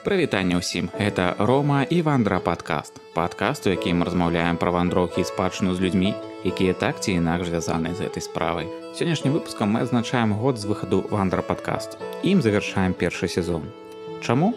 Прывітанне 0.00 0.56
ўсім. 0.56 0.88
Гэта 0.96 1.36
Рома 1.36 1.84
і 1.84 2.00
вандра 2.00 2.40
падкаст. 2.40 2.96
Падкаст 3.12 3.68
у 3.68 3.72
якім 3.76 4.00
размаўляем 4.00 4.56
пра 4.56 4.72
вандроўкі 4.72 5.20
спадчыну 5.28 5.76
з 5.76 5.84
людзьмі 5.84 6.16
якія 6.40 6.72
так 6.72 7.04
ці 7.04 7.20
інакш 7.20 7.52
звязаны 7.52 7.92
з 7.92 8.08
гэтай 8.08 8.24
справай. 8.24 8.64
Сённяшнім 8.96 9.36
выпускам 9.36 9.76
мы 9.76 9.84
адзначаем 9.84 10.32
год 10.32 10.56
з 10.56 10.64
выхаду 10.64 11.04
вандра 11.12 11.44
падкаст. 11.44 12.00
Ім 12.24 12.40
завяршаем 12.40 12.96
першы 12.96 13.28
сезон. 13.28 13.68
Чаму? 14.24 14.56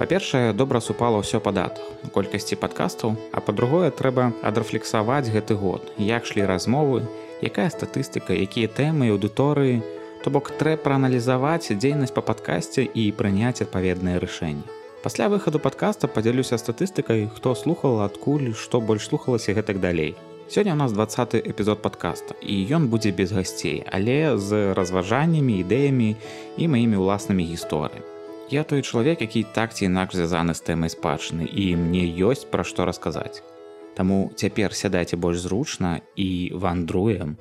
Па-першае 0.00 0.56
добра 0.56 0.80
супала 0.80 1.20
ўсё 1.20 1.44
па 1.44 1.52
датах 1.52 1.84
колькасці 2.16 2.56
падкастаў 2.56 3.12
а 3.28 3.44
па-другое 3.44 3.92
трэба 3.92 4.32
адрафлексаваць 4.40 5.28
гэты 5.28 5.52
год. 5.52 5.84
Як 6.00 6.24
шлі 6.24 6.48
размовы 6.48 7.04
якая 7.44 7.68
статыстыка 7.68 8.32
якія 8.32 8.72
тэмы 8.72 9.12
аўдыторыі 9.12 9.84
у 9.84 10.01
То 10.22 10.30
бок 10.30 10.52
трэ 10.54 10.76
прааналізаваць 10.78 11.74
дзейнасць 11.74 12.14
па 12.14 12.22
падкасці 12.22 12.86
і 12.86 13.10
прыняць 13.18 13.62
адпаведныя 13.64 14.22
рашэнні. 14.22 14.62
Пасля 15.02 15.26
выхаду 15.28 15.58
падкаста 15.58 16.06
падзялюся 16.06 16.58
статыстыкай, 16.62 17.26
хто 17.34 17.54
слухал 17.58 18.00
адкуль, 18.06 18.54
што 18.54 18.78
больш 18.80 19.10
слухалася 19.10 19.50
гэтак 19.50 19.80
далей. 19.82 20.14
Сёння 20.46 20.74
у 20.74 20.76
нас 20.76 20.92
20 20.92 21.34
эпізод 21.34 21.82
падкаста 21.82 22.34
і 22.38 22.54
ён 22.70 22.86
будзе 22.86 23.10
без 23.10 23.32
гасцей, 23.32 23.82
але 23.90 24.38
з 24.38 24.74
разважаннямі, 24.78 25.58
ідэямі 25.66 26.14
і 26.56 26.68
маімі 26.68 27.02
ўласнымі 27.02 27.42
гісторыямі. 27.42 28.06
Я 28.50 28.62
той 28.62 28.82
чалавек, 28.82 29.20
які 29.20 29.42
так 29.42 29.74
ці 29.74 29.90
інакш 29.90 30.14
звязаны 30.14 30.54
з 30.54 30.60
тэмай 30.60 30.92
спадчыны 30.92 31.48
і 31.48 31.74
мне 31.74 32.04
ёсць 32.04 32.44
пра 32.46 32.62
што 32.62 32.84
расказаць. 32.84 33.42
Таму 33.96 34.30
цяпер 34.36 34.76
сядайце 34.76 35.16
больш 35.16 35.40
зручна 35.40 35.98
і 36.14 36.52
вандруем. 36.54 37.40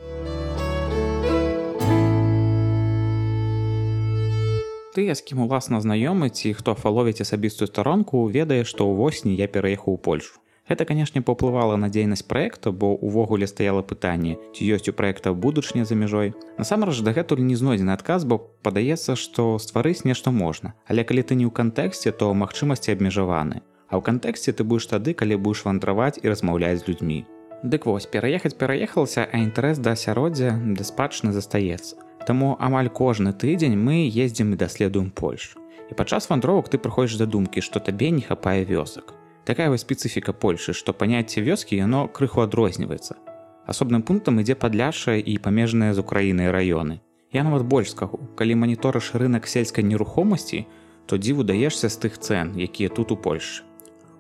Тыя 4.96 5.16
з 5.16 5.24
кім 5.24 5.48
уласна 5.48 5.80
знаёмы 5.80 6.30
ці 6.30 6.54
хто 6.54 6.76
фаловіць 6.76 7.24
асабістую 7.24 7.68
старонку 7.72 8.28
ведае 8.28 8.64
што 8.68 8.88
ўвосні 8.92 9.36
я 9.36 9.48
пераехаў 9.48 9.96
у 9.96 9.98
польшу. 9.98 10.40
Гэта 10.70 10.86
канешне 10.86 11.22
паўплывала 11.26 11.76
на 11.76 11.90
дзейнасць 11.92 12.28
праекта 12.28 12.72
бо 12.72 12.92
увогуле 12.96 13.48
стаяла 13.48 13.82
пытанне 13.82 14.38
ці 14.56 14.68
ёсць 14.76 14.92
у 14.92 14.94
праекта 14.94 15.34
будучня 15.34 15.86
за 15.86 15.96
мяжой. 15.96 16.34
Насамрэч 16.60 17.02
дагэтуль 17.08 17.44
не 17.48 17.56
знойдзены 17.56 17.96
адказ 17.96 18.28
бо 18.28 18.38
падаецца 18.68 19.16
што 19.16 19.58
стварыць 19.60 20.04
нешта 20.04 20.32
можна. 20.32 20.76
Але 20.88 21.04
калі 21.04 21.24
ты 21.24 21.36
не 21.36 21.48
ў 21.48 21.52
кантэксце 21.52 22.12
то 22.12 22.34
магчымасці 22.36 22.92
абмежаваны. 22.96 23.64
А 23.90 23.98
ў 23.98 24.02
кантэксце 24.04 24.52
ты 24.52 24.64
будзеш 24.64 24.92
тады 24.96 25.16
калі 25.16 25.40
будзеш 25.40 25.66
вандраваць 25.66 26.20
і 26.22 26.30
размаўляць 26.32 26.84
з 26.84 26.88
людзьмі. 26.92 27.26
Дык 27.64 27.86
вось 27.86 28.08
пераехаць 28.08 28.56
пераехалася 28.58 29.28
а 29.28 29.44
інтарэс 29.44 29.80
да 29.80 29.98
асяроддзя 29.98 30.56
да 30.78 30.84
спадчыны 30.88 31.36
застаецца 31.36 32.11
Таму 32.28 32.56
амаль 32.60 32.90
кожны 32.90 33.34
тыдзень 33.34 33.78
мы 33.78 34.06
ездзім 34.06 34.54
і 34.54 34.60
даследуем 34.62 35.10
Польш. 35.10 35.56
І 35.90 35.96
падчас 35.98 36.30
вандровак 36.30 36.70
ты 36.70 36.78
прыходзіш 36.78 37.18
да 37.18 37.26
думкі, 37.26 37.62
што 37.62 37.80
табе 37.80 38.12
не 38.12 38.22
хапае 38.22 38.64
вёсак. 38.66 39.14
Такая 39.44 39.70
вось 39.70 39.82
спецыфіка 39.82 40.34
Польшы, 40.34 40.74
што 40.78 40.94
паняцце 40.94 41.42
вёскі 41.42 41.76
яно 41.76 42.08
крыху 42.08 42.46
адрозніваецца. 42.46 43.18
Асобным 43.66 44.06
пунктам 44.06 44.40
ідзе 44.40 44.56
падляшая 44.56 45.18
і 45.18 45.38
памежныя 45.38 45.94
з 45.94 46.00
Украінай 46.06 46.54
раёны. 46.54 47.02
Я 47.34 47.44
нават 47.44 47.66
больш 47.66 47.92
скагу, 47.92 48.20
калі 48.36 48.56
маніторыш 48.56 49.16
рынок 49.16 49.48
сельскай 49.48 49.84
нерухомасці, 49.84 50.66
то 51.08 51.18
дзіву 51.18 51.44
даешся 51.44 51.90
з 51.90 51.98
тых 51.98 52.20
цэн, 52.22 52.54
якія 52.56 52.90
тут 52.90 53.12
у 53.12 53.18
Польшы. 53.18 53.64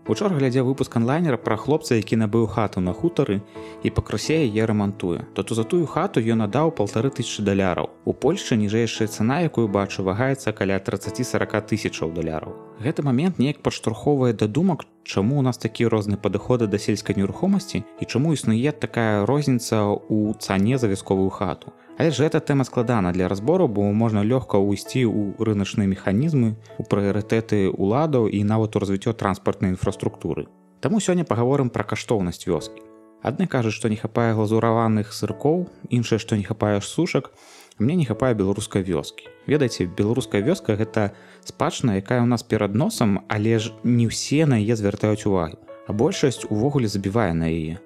Учора 0.07 0.33
глядзеў 0.33 0.66
выпуск 0.66 0.95
онлайнера 0.97 1.38
пра 1.38 1.55
хлопца, 1.61 1.94
які 1.94 2.17
набыў 2.17 2.47
хату 2.49 2.81
на 2.81 2.89
хутары 2.89 3.38
і 3.85 3.91
пакрысе 3.94 4.41
яе 4.41 4.66
рамантуе. 4.66 5.27
То 5.38 5.43
то 5.43 5.53
за 5.53 5.63
тую 5.63 5.85
хату 5.85 6.17
ён 6.19 6.41
надаў 6.41 6.73
полторы 6.73 7.13
тысячи 7.13 7.45
даляраў. 7.45 7.93
У 8.05 8.13
Польшчы 8.13 8.58
ніжэйшая 8.58 9.08
цана, 9.08 9.45
якую 9.45 9.67
бачу, 9.69 10.02
вагаецца 10.02 10.58
каля 10.58 10.81
30-40 10.81 11.69
тысячаў 11.69 12.17
даляраў. 12.17 12.58
Гэты 12.81 13.05
момент 13.05 13.38
неяк 13.38 13.61
падштурхоўвае 13.61 14.33
да 14.33 14.47
думак, 14.49 14.89
чаму 15.05 15.38
у 15.38 15.45
нас 15.45 15.61
такія 15.61 15.89
розныя 15.89 16.17
падыходы 16.17 16.65
да 16.65 16.81
сельскай 16.81 17.13
нерухомасці 17.15 17.86
і 18.02 18.05
чаму 18.05 18.33
існуе 18.33 18.73
такая 18.73 19.26
розніца 19.30 19.86
ў 19.86 20.33
цане 20.42 20.81
за 20.81 20.89
вясковую 20.89 21.30
хату. 21.30 21.77
Але 22.02 22.10
ж 22.10 22.26
эта 22.26 22.39
тэма 22.42 22.64
складана 22.66 23.12
для 23.14 23.28
разбору, 23.28 23.67
бо 23.67 23.86
можна 23.94 24.26
лёгка 24.26 24.58
ўйсці 24.58 25.06
ў 25.06 25.38
рыначныя 25.38 25.86
механізмы, 25.86 26.58
у 26.82 26.84
прыярытэты 26.89 27.70
ўладаў 27.70 28.26
і 28.26 28.42
нават 28.42 28.73
у 28.73 28.82
развіццё 28.82 29.14
транспартнай 29.14 29.70
інфраструктуры. 29.70 30.50
Таму 30.82 30.98
сёння 30.98 31.30
паговорым 31.30 31.70
пра 31.70 31.86
каштоўнасць 31.86 32.50
вёскі. 32.50 32.82
Адны 33.22 33.45
кажуць, 33.45 33.78
што 33.78 33.86
не 33.86 34.02
хапае 34.02 34.34
глазураваных 34.34 35.14
сыркоў, 35.14 35.70
іншае, 35.94 36.17
што 36.17 36.42
не 36.42 36.42
хапаеш 36.42 36.89
сушак, 36.89 37.38
мне 37.78 37.94
не 37.94 38.10
хапае 38.10 38.33
беларускай 38.33 38.82
вёскі. 38.82 39.30
Ведаеце, 39.45 39.86
беларуская 39.86 40.42
вёска 40.42 40.73
гэта 40.73 41.14
спадчына, 41.45 42.02
якая 42.02 42.26
ў 42.26 42.26
нас 42.26 42.42
перад 42.42 42.73
носам, 42.73 43.22
але 43.30 43.62
ж 43.62 43.78
не 43.86 44.10
ўсе 44.10 44.50
на 44.50 44.58
яе 44.58 44.73
звяртаюць 44.73 45.30
увагу, 45.30 45.62
а 45.86 45.94
большасць 45.94 46.50
увогуле 46.50 46.89
забівае 46.89 47.38
на 47.38 47.45
яе. 47.45 47.78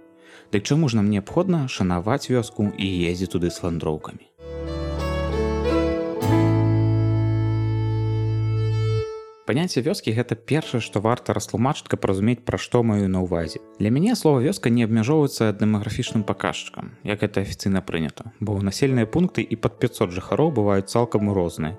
Дык 0.55 0.63
чаму 0.63 0.87
ж 0.87 0.95
нам 0.95 1.09
неабходна 1.11 1.67
шанаваць 1.67 2.31
вёску 2.31 2.71
і 2.79 2.85
ездзіць 3.11 3.33
туды 3.33 3.49
з 3.51 3.59
вандроўкамі. 3.59 4.23
Паняцце 9.43 9.83
вёскі 9.83 10.15
гэта 10.15 10.39
першае, 10.39 10.79
што 10.79 11.03
варта 11.03 11.35
растлумачыць, 11.35 11.91
каб 11.91 12.07
разумець, 12.07 12.39
пра 12.47 12.55
што 12.55 12.87
маю 12.87 13.11
на 13.11 13.27
ўвазе. 13.27 13.59
Для 13.83 13.91
мяне 13.91 14.15
слова 14.15 14.39
вёска 14.39 14.71
не 14.71 14.87
абмяжоўваецца 14.87 15.51
дэмаграфічным 15.59 16.23
паказчыкам, 16.23 16.95
як 17.03 17.19
гэта 17.19 17.43
афіцыйна 17.43 17.83
прынята, 17.83 18.31
бо 18.39 18.55
населеныя 18.63 19.11
пункты 19.11 19.43
і 19.43 19.59
пад 19.59 19.75
500 19.83 20.15
жыхароў 20.15 20.55
бываюць 20.55 20.87
цалкам 20.87 21.35
розныя 21.35 21.75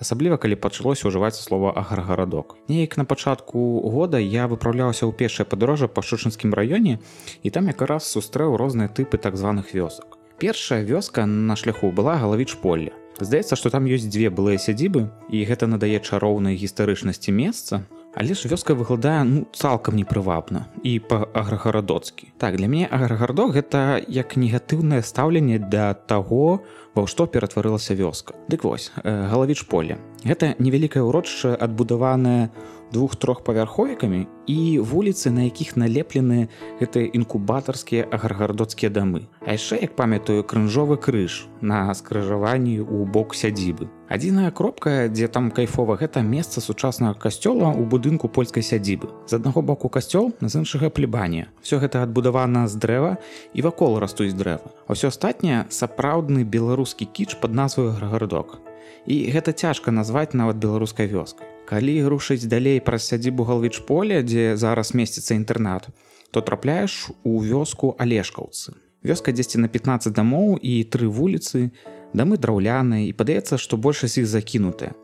асабліва 0.00 0.40
калі 0.40 0.56
пачалося 0.56 1.08
ўжываць 1.08 1.36
слова 1.36 1.72
аграгарадок 1.76 2.56
неяк 2.72 2.96
на 2.96 3.04
пачатку 3.04 3.84
года 3.94 4.18
я 4.18 4.48
выпраўляўся 4.48 5.04
ў 5.04 5.12
першае 5.12 5.44
падарожжа 5.44 5.88
па 5.92 6.02
шучынскім 6.02 6.56
раёне 6.56 6.98
і 7.44 7.48
там 7.50 7.68
якраз 7.68 8.08
сустрэў 8.08 8.56
розныя 8.56 8.88
тыпы 8.88 9.20
так 9.20 9.36
званых 9.36 9.74
вёсак. 9.76 10.16
Першая 10.40 10.82
вёска 10.82 11.26
на 11.26 11.54
шляху 11.56 11.92
была 11.92 12.16
галавіч 12.16 12.56
полля. 12.64 12.96
Здаецца 13.20 13.56
што 13.60 13.68
там 13.68 13.84
ёсць 13.84 14.08
дзве 14.08 14.32
былыя 14.32 14.56
сядзібы 14.56 15.12
і 15.28 15.44
гэта 15.44 15.68
надае 15.68 16.00
чароўнай 16.00 16.56
гістарычнасці 16.56 17.36
месца 17.36 17.84
Але 18.14 18.34
ж 18.34 18.50
вёска 18.50 18.74
выглядае 18.74 19.22
ну 19.24 19.46
цалкам 19.54 19.94
непрывабна 19.94 20.66
і 20.82 20.98
па 20.98 21.30
аграгарадоцкі. 21.30 22.34
Так 22.38 22.56
для 22.58 22.66
мяне 22.66 22.90
аграгарадок 22.90 23.54
гэта 23.54 24.02
як 24.08 24.34
негатыўнае 24.36 25.02
стаўленне 25.06 25.62
да 25.62 25.94
таго, 25.94 26.60
ва 26.94 27.06
што 27.06 27.30
ператварылася 27.30 27.94
вёска. 27.94 28.34
Дык 28.50 28.66
вось 28.66 28.90
галавіч 29.04 29.62
поле. 29.70 29.98
Гэта 30.20 30.52
невялікае 30.60 31.00
ўрочча 31.00 31.56
адбудаванае 31.56 32.52
двух-трох 32.92 33.44
павярховікамі 33.44 34.26
і 34.46 34.78
вуліцы, 34.82 35.30
на 35.30 35.46
якіх 35.46 35.76
налеплены 35.78 36.50
гэтыя 36.80 37.06
інкубатарскія 37.14 38.04
аграгарадоцкія 38.10 38.90
дамы. 38.90 39.30
А 39.46 39.54
яшчэ 39.54 39.80
як 39.80 39.96
памятаю 39.96 40.42
крыжовы 40.44 40.98
крыж 40.98 41.46
на 41.62 41.88
скрыжаванні 41.94 42.82
ў 42.82 43.06
бок 43.06 43.32
сядзібы. 43.32 43.88
Адзіная 44.10 44.50
кропка, 44.50 45.06
дзе 45.06 45.30
там 45.30 45.54
кайфова 45.54 45.94
гэта 45.96 46.20
месца 46.20 46.60
сучаснага 46.60 47.14
касцёла 47.14 47.70
ў 47.70 47.86
будынку 47.86 48.26
польскай 48.26 48.66
сядзібы. 48.66 49.08
З 49.30 49.38
аднаго 49.38 49.62
боку 49.62 49.88
касцёл 49.88 50.34
з 50.42 50.52
іншага 50.52 50.90
плебанія. 50.90 51.46
Всё 51.62 51.78
гэта 51.78 52.02
адбудавана 52.02 52.66
з 52.66 52.74
дрэва 52.74 53.16
і 53.54 53.62
вакол 53.62 54.02
растуць 54.02 54.34
дрэва. 54.34 54.66
Усё 54.90 55.14
астатняе 55.14 55.70
сапраўдны 55.70 56.42
беларускі 56.42 57.06
кіч 57.06 57.38
пад 57.38 57.54
назваю 57.54 57.94
грагарадок. 57.94 58.69
І 59.10 59.26
гэта 59.34 59.50
цяжка 59.50 59.90
назваць 59.90 60.38
нават 60.38 60.62
беларускай 60.62 61.10
вёскай. 61.10 61.48
Калі 61.66 61.94
рушыць 62.06 62.46
далей 62.46 62.78
праз 62.78 63.10
сядзібу 63.10 63.42
галвіч 63.42 63.82
поля, 63.88 64.22
дзе 64.22 64.54
зараз 64.54 64.94
месціцца 64.94 65.34
інтэрнат, 65.34 65.88
то 66.30 66.38
трапляеш 66.46 67.10
у 67.26 67.42
вёску 67.42 67.90
алешкаўцы. 67.98 68.78
Вёска 69.02 69.34
дзесьці 69.34 69.58
на 69.66 69.66
15 69.66 70.14
дамоў 70.14 70.62
і 70.62 70.86
тры 70.86 71.10
вуліцы, 71.10 71.74
дамы 72.14 72.38
драўляныя 72.38 73.10
і 73.10 73.16
падаецца, 73.18 73.58
што 73.58 73.74
большасць 73.74 74.22
іх 74.22 74.30
закінутыя. 74.30 74.94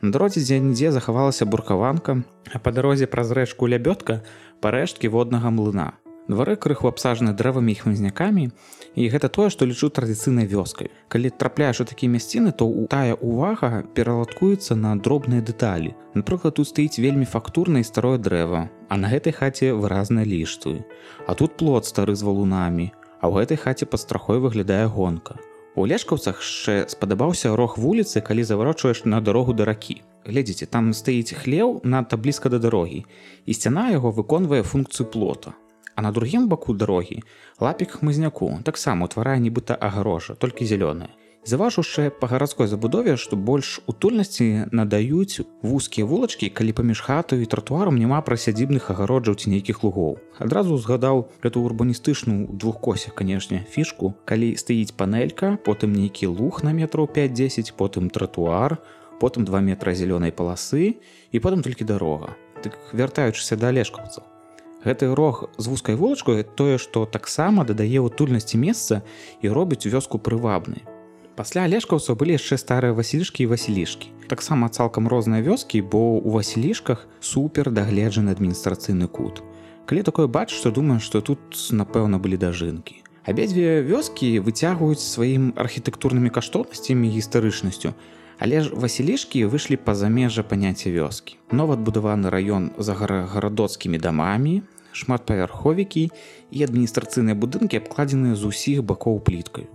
На 0.00 0.08
дарозе 0.08 0.40
дзе-нідзе 0.40 0.88
захавалася 0.96 1.44
буркаванка, 1.44 2.24
а 2.48 2.64
па 2.64 2.72
дарозе 2.72 3.12
праз 3.12 3.36
рэчку 3.36 3.68
лябётка 3.68 4.24
парэшткі 4.64 5.12
воднага 5.12 5.52
млына. 5.52 5.99
Двары 6.30 6.54
крыху 6.54 6.86
абсажаны 6.86 7.32
дрэвамі 7.34 7.72
і 7.74 7.80
хмызнякамі 7.82 8.44
і 8.94 9.06
гэта 9.10 9.26
тое, 9.34 9.50
што 9.50 9.66
лічу 9.66 9.90
традыцыйнай 9.90 10.46
вёскай. 10.46 10.90
Калі 11.10 11.30
трапляеш 11.34 11.82
у 11.82 11.86
такія 11.90 12.12
мясціны, 12.12 12.52
то 12.54 12.70
у 12.70 12.86
тая 12.86 13.18
ўвага 13.18 13.82
пераладкуецца 13.98 14.78
на 14.78 14.94
дробныя 14.94 15.42
дэталі. 15.42 15.90
Напрыклад, 16.14 16.54
тут 16.54 16.70
стаіць 16.70 17.02
вельмі 17.02 17.26
фактурна 17.26 17.82
і 17.82 17.88
старое 17.88 18.18
дрэва, 18.22 18.70
а 18.88 18.94
на 18.94 19.10
гэтай 19.10 19.34
хаце 19.34 19.74
выразна 19.74 20.22
ліштую. 20.22 20.86
А 21.26 21.34
тут 21.34 21.58
плод 21.58 21.90
стары 21.90 22.14
з 22.14 22.22
валунамі, 22.22 22.94
а 23.18 23.26
ў 23.26 23.42
гэтай 23.42 23.58
хаце 23.58 23.90
пад 23.90 23.98
страхой 23.98 24.38
выглядае 24.38 24.86
гонка. 24.86 25.34
У 25.74 25.82
лешкаўцах 25.82 26.38
яшчэ 26.38 26.86
спадабаўся 26.94 27.56
рог 27.58 27.74
вуліцы, 27.74 28.22
калі 28.22 28.46
заварочваеш 28.46 29.02
на 29.02 29.18
дарогу 29.18 29.50
да 29.50 29.66
ракі. 29.66 29.98
Глядзіце, 30.30 30.70
там 30.70 30.94
стаіць 30.94 31.34
хлеў 31.34 31.80
надта 31.82 32.14
блізка 32.14 32.54
да 32.54 32.62
дарогі, 32.62 33.02
і 33.46 33.52
сцяна 33.54 33.90
яго 33.90 34.14
выконвае 34.14 34.62
функцыю 34.62 35.10
плота. 35.10 35.58
А 35.94 36.02
на 36.02 36.12
другім 36.12 36.48
баку 36.48 36.74
дарогі 36.74 37.22
лапік 37.60 38.00
хмызняку 38.00 38.58
таксама 38.64 39.04
утварае 39.06 39.40
нібыта 39.40 39.74
агарожа, 39.74 40.34
толькі 40.34 40.64
зялёная. 40.66 41.10
Заважушча 41.44 42.10
па 42.20 42.28
гарадской 42.28 42.68
забудове, 42.68 43.16
што 43.16 43.36
больш 43.36 43.80
утульнасці 43.88 44.68
надаюць 44.76 45.40
вузкія 45.64 46.04
вулачкі, 46.04 46.50
калі 46.52 46.72
паміж 46.76 47.00
хатаю 47.00 47.40
і 47.40 47.48
тратуарам 47.48 47.96
няма 47.96 48.20
прасядзібных 48.20 48.90
агароджаў 48.92 49.40
ці 49.40 49.48
нейкіх 49.56 49.80
лугоў. 49.80 50.20
Адразу 50.36 50.76
згадаў 50.76 51.32
эту 51.40 51.64
урбаністычную 51.64 52.44
двух 52.52 52.80
косях, 52.84 53.16
канешне, 53.16 53.64
фішку, 53.72 54.12
калі 54.28 54.52
стаіць 54.60 54.92
панелька, 54.92 55.56
потым 55.64 55.96
нейкі 55.96 56.28
луг 56.28 56.60
на 56.60 56.76
метраў 56.76 57.08
5-10, 57.08 57.72
потым 57.72 58.12
тратуар, 58.12 58.76
потым 59.16 59.48
2 59.48 59.64
метра 59.64 59.96
зялёнай 59.96 60.36
паласы 60.36 61.00
і 61.32 61.40
потым 61.40 61.64
толькі 61.64 61.88
дарога. 61.88 62.36
Дык 62.60 62.76
вяртаючыся 62.92 63.56
да 63.56 63.72
лешкаўцаў. 63.72 64.28
Гэты 64.80 65.12
рог 65.14 65.50
з 65.58 65.68
вузкай 65.68 65.94
вулачкой 65.94 66.42
тое, 66.42 66.78
што 66.80 67.04
таксама 67.04 67.68
дадае 67.68 68.00
утульнасці 68.00 68.56
месца 68.56 69.02
і 69.44 69.52
робіць 69.52 69.84
вёску 69.84 70.16
прывабнай. 70.16 70.88
Пасля 71.36 71.68
алешкаўцаў 71.68 72.16
былі 72.16 72.36
яшчэ 72.40 72.56
старыя 72.56 72.96
васілішкі 72.96 73.44
і 73.44 73.50
васілішкі. 73.52 74.08
Таксама 74.28 74.68
цалкам 74.72 75.08
розныя 75.08 75.44
вёскі, 75.44 75.84
бо 75.84 76.16
ў 76.20 76.32
васілішках 76.32 77.04
супер 77.20 77.68
дагледжаны 77.68 78.32
адміністрацыйны 78.32 79.08
кут. 79.08 79.44
Калі 79.84 80.02
такое 80.02 80.26
бач, 80.28 80.48
то 80.52 80.72
думаю, 80.72 81.00
што 81.00 81.20
тут 81.20 81.40
напэўна 81.72 82.16
былі 82.16 82.40
дажынкі. 82.40 83.04
Абедзве 83.28 83.84
вёскі 83.84 84.40
выцягваюць 84.40 85.04
сваім 85.04 85.52
архітэктурнымі 85.60 86.32
каштоўнасцямі 86.32 87.12
гістарычнасцю, 87.12 87.92
Але 88.40 88.64
ж 88.64 88.72
васілішкі 88.72 89.44
выйшлі 89.52 89.76
па-за 89.76 90.08
межа 90.08 90.42
паняцця 90.42 90.88
вёскі. 90.88 91.36
Нова 91.52 91.76
адбудаваны 91.76 92.32
раён 92.32 92.72
за 92.80 92.96
гарагарадоцкімі 92.96 94.00
дамамі, 94.00 94.64
шматпавярховікі 94.96 96.08
і 96.50 96.64
адміністрацыйныя 96.64 97.36
будынкі 97.36 97.84
абкладзеныя 97.84 98.34
з 98.40 98.48
усіх 98.48 98.80
бакоў 98.80 99.20
пліткаю. 99.20 99.68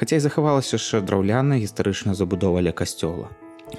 Хаця 0.00 0.16
і 0.16 0.24
захавалася 0.24 0.80
яшчэ 0.80 1.04
драўляная 1.04 1.60
гістарычная 1.60 2.16
забудова 2.16 2.64
ля 2.64 2.72
касцёла. 2.72 3.28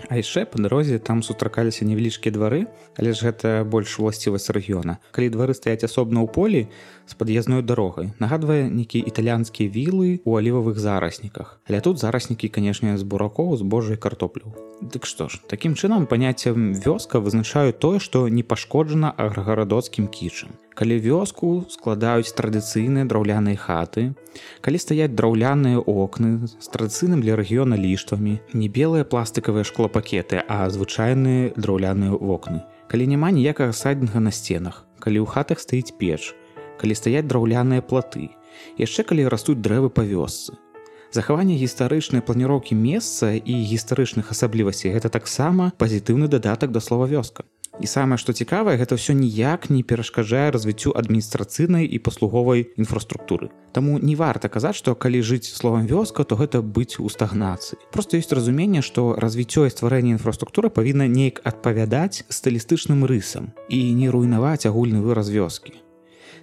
А 0.09 0.19
яшчэ 0.19 0.43
па 0.47 0.59
дарозе 0.59 0.99
там 0.99 1.23
сустракаліся 1.23 1.87
невялічкія 1.87 2.35
двары, 2.35 2.67
але 2.99 3.13
ж 3.13 3.27
гэта 3.27 3.63
больш 3.63 3.99
уласцівасць 3.99 4.51
рэгіёна. 4.51 4.99
Калі 5.15 5.31
двары 5.31 5.55
стаяць 5.55 5.87
асобна 5.87 6.23
ў 6.23 6.27
полі 6.27 6.61
з 7.07 7.13
пад'язной 7.15 7.63
дарогай, 7.63 8.11
нагадвае 8.19 8.67
нейкія 8.67 9.07
італьянскія 9.07 9.71
вілы 9.71 10.19
ў 10.27 10.31
алівавых 10.43 10.75
зарасніках. 10.79 11.59
Але 11.71 11.79
тут 11.79 11.99
зараснікі, 12.03 12.51
канешне, 12.51 12.97
з 12.99 13.03
буракоў 13.03 13.55
з 13.55 13.63
божай 13.63 13.97
картоплю. 13.97 14.51
Дык 14.83 15.07
што 15.07 15.31
ж, 15.31 15.39
такім 15.47 15.79
чынам 15.79 16.05
паняццем 16.05 16.75
вёска 16.75 17.23
вызначаю 17.23 17.71
тое, 17.71 17.99
што 18.03 18.27
не 18.27 18.43
пашкоджана 18.43 19.15
аграгарадоцкім 19.15 20.11
кічам. 20.11 20.51
Калі 20.77 20.99
вёску 21.01 21.65
складаюць 21.73 22.37
традыцыйныя 22.37 23.09
драўляныя 23.09 23.57
хаты, 23.57 24.13
калі 24.61 24.77
стаяць 24.77 25.09
драўляныя 25.09 25.81
окны 25.81 26.45
з 26.45 26.69
традыцыйным 26.69 27.23
для 27.25 27.33
рэгіёна 27.39 27.73
ліштвамі, 27.81 28.35
не 28.53 28.67
белыя 28.69 29.01
пластыкавыя 29.01 29.65
шклопакеты, 29.65 30.43
а 30.45 30.69
звычайныя 30.69 31.49
драўляныя 31.57 32.13
вокны. 32.13 32.61
Калі 32.93 33.09
няма 33.09 33.33
ніякага 33.33 33.73
сайднага 33.73 34.21
на 34.21 34.29
сценах, 34.29 34.85
калі 35.01 35.25
ў 35.25 35.33
хатах 35.33 35.65
стаіць 35.65 35.97
печ, 35.97 36.37
калі 36.77 36.93
стаяць 36.93 37.25
драўляныя 37.25 37.81
платы, 37.81 38.29
яшчэ 38.77 39.01
калі 39.01 39.25
растуць 39.33 39.57
дрэвы 39.57 39.89
па 39.89 40.05
вёсцы, 40.05 40.61
Захаванне 41.09 41.55
гістарычнай 41.55 42.21
планіроўкі 42.21 42.75
месца 42.75 43.31
і 43.33 43.53
гістарычных 43.65 44.31
асаблівасцей 44.35 44.91
гэта 44.91 45.09
таксама 45.09 45.71
пазітыўны 45.79 46.27
дадатак 46.27 46.75
да 46.75 46.83
слова 46.83 47.07
вёска. 47.07 47.47
І 47.77 47.85
самае, 47.85 48.17
што 48.17 48.33
цікавае, 48.33 48.73
гэта 48.81 48.97
ўсё 48.97 49.13
ніяк 49.13 49.69
не 49.69 49.85
перашкаджае 49.85 50.49
развіццю 50.49 50.97
адміністрацыйнай 50.97 51.85
і 51.85 51.97
паслуговай 52.01 52.73
інфраструктуры. 52.73 53.53
Таму 53.69 54.01
не 54.01 54.17
варта 54.17 54.49
казаць, 54.49 54.73
што 54.73 54.97
калі 54.97 55.21
жыць 55.21 55.45
словам 55.45 55.85
вёска, 55.85 56.25
то 56.25 56.33
гэта 56.33 56.65
быць 56.65 56.97
у 56.97 57.05
стагнацыі. 57.05 57.77
Просто 57.93 58.17
ёсць 58.17 58.33
разуменне, 58.33 58.81
што 58.81 59.13
развіццё 59.13 59.69
і 59.69 59.73
стварэнне 59.73 60.17
інфраструктуры 60.17 60.73
павінна 60.73 61.05
неяк 61.05 61.45
адпавядаць 61.45 62.25
стылістычным 62.33 63.05
рысам 63.05 63.53
і 63.69 63.93
не 63.93 64.09
руйнаваць 64.09 64.65
агульны 64.65 65.05
выраз 65.05 65.29
вёскі. 65.29 65.77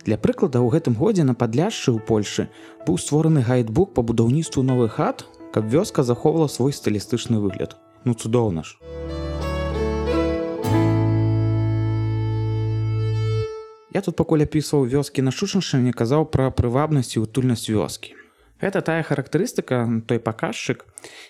Для 0.06 0.14
прыклада 0.14 0.62
ў 0.62 0.70
гэтым 0.70 0.94
годзе 0.94 1.26
на 1.26 1.34
падляшшы 1.34 1.90
ў 1.90 1.98
Польшы 1.98 2.46
быў 2.87 2.94
створаны 2.94 3.42
гайдбук 3.42 3.90
па 3.90 4.06
будаўніцтву 4.06 4.62
новых 4.62 5.02
хат, 5.02 5.26
каб 5.50 5.66
вёска 5.66 6.06
захоўвала 6.06 6.46
свой 6.46 6.70
стылістычны 6.70 7.42
выгляд. 7.42 7.75
Ну 8.04 8.14
цудоўна 8.14 8.62
ж. 8.62 8.78
Я 13.94 14.02
тут 14.02 14.17
пакуль 14.19 14.43
апісваў 14.43 14.85
вёскі 14.91 15.23
на 15.23 15.31
шучаншыне 15.31 15.94
казаў 15.94 16.26
пра 16.26 16.50
прывабнасць 16.50 17.14
і 17.14 17.23
утульнасць 17.23 17.70
вёскі. 17.70 18.19
Гэта 18.58 18.82
тая 18.82 19.02
характарыстыка, 19.06 19.87
той 20.11 20.19
паказчык, 20.19 20.82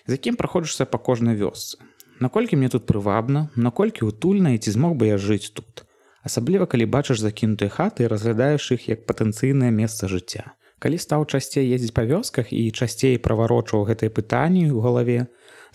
з 0.09 0.17
якім 0.17 0.35
праходжышся 0.35 0.89
па 0.89 0.97
кожнай 0.97 1.37
вёсцы. 1.37 1.77
Наколькі 2.19 2.57
мне 2.57 2.69
тут 2.69 2.89
прывабна, 2.89 3.49
наколькі 3.55 4.09
утульна 4.09 4.55
і 4.55 4.57
ці 4.57 4.71
змог 4.71 4.97
бы 4.97 5.13
я 5.13 5.17
жыць 5.21 5.53
тут 5.53 5.85
асабліва 6.25 6.65
калі 6.65 6.89
бачыш 6.89 7.21
закінутыя 7.21 7.69
хаты 7.69 8.05
і 8.05 8.09
разглядаеш 8.09 8.71
іх 8.75 8.89
як 8.89 9.05
патэнцыйнае 9.05 9.69
месца 9.69 10.09
жыцця. 10.09 10.57
Калі 10.81 10.97
стаў 10.97 11.25
часцей 11.29 11.69
ездзіць 11.69 11.93
па 11.93 12.03
вёсках 12.09 12.49
і 12.49 12.73
часцей 12.73 13.21
праварочваў 13.21 13.85
гэтае 13.89 14.09
пытанні 14.09 14.65
ў 14.73 14.81
галаве, 14.81 15.19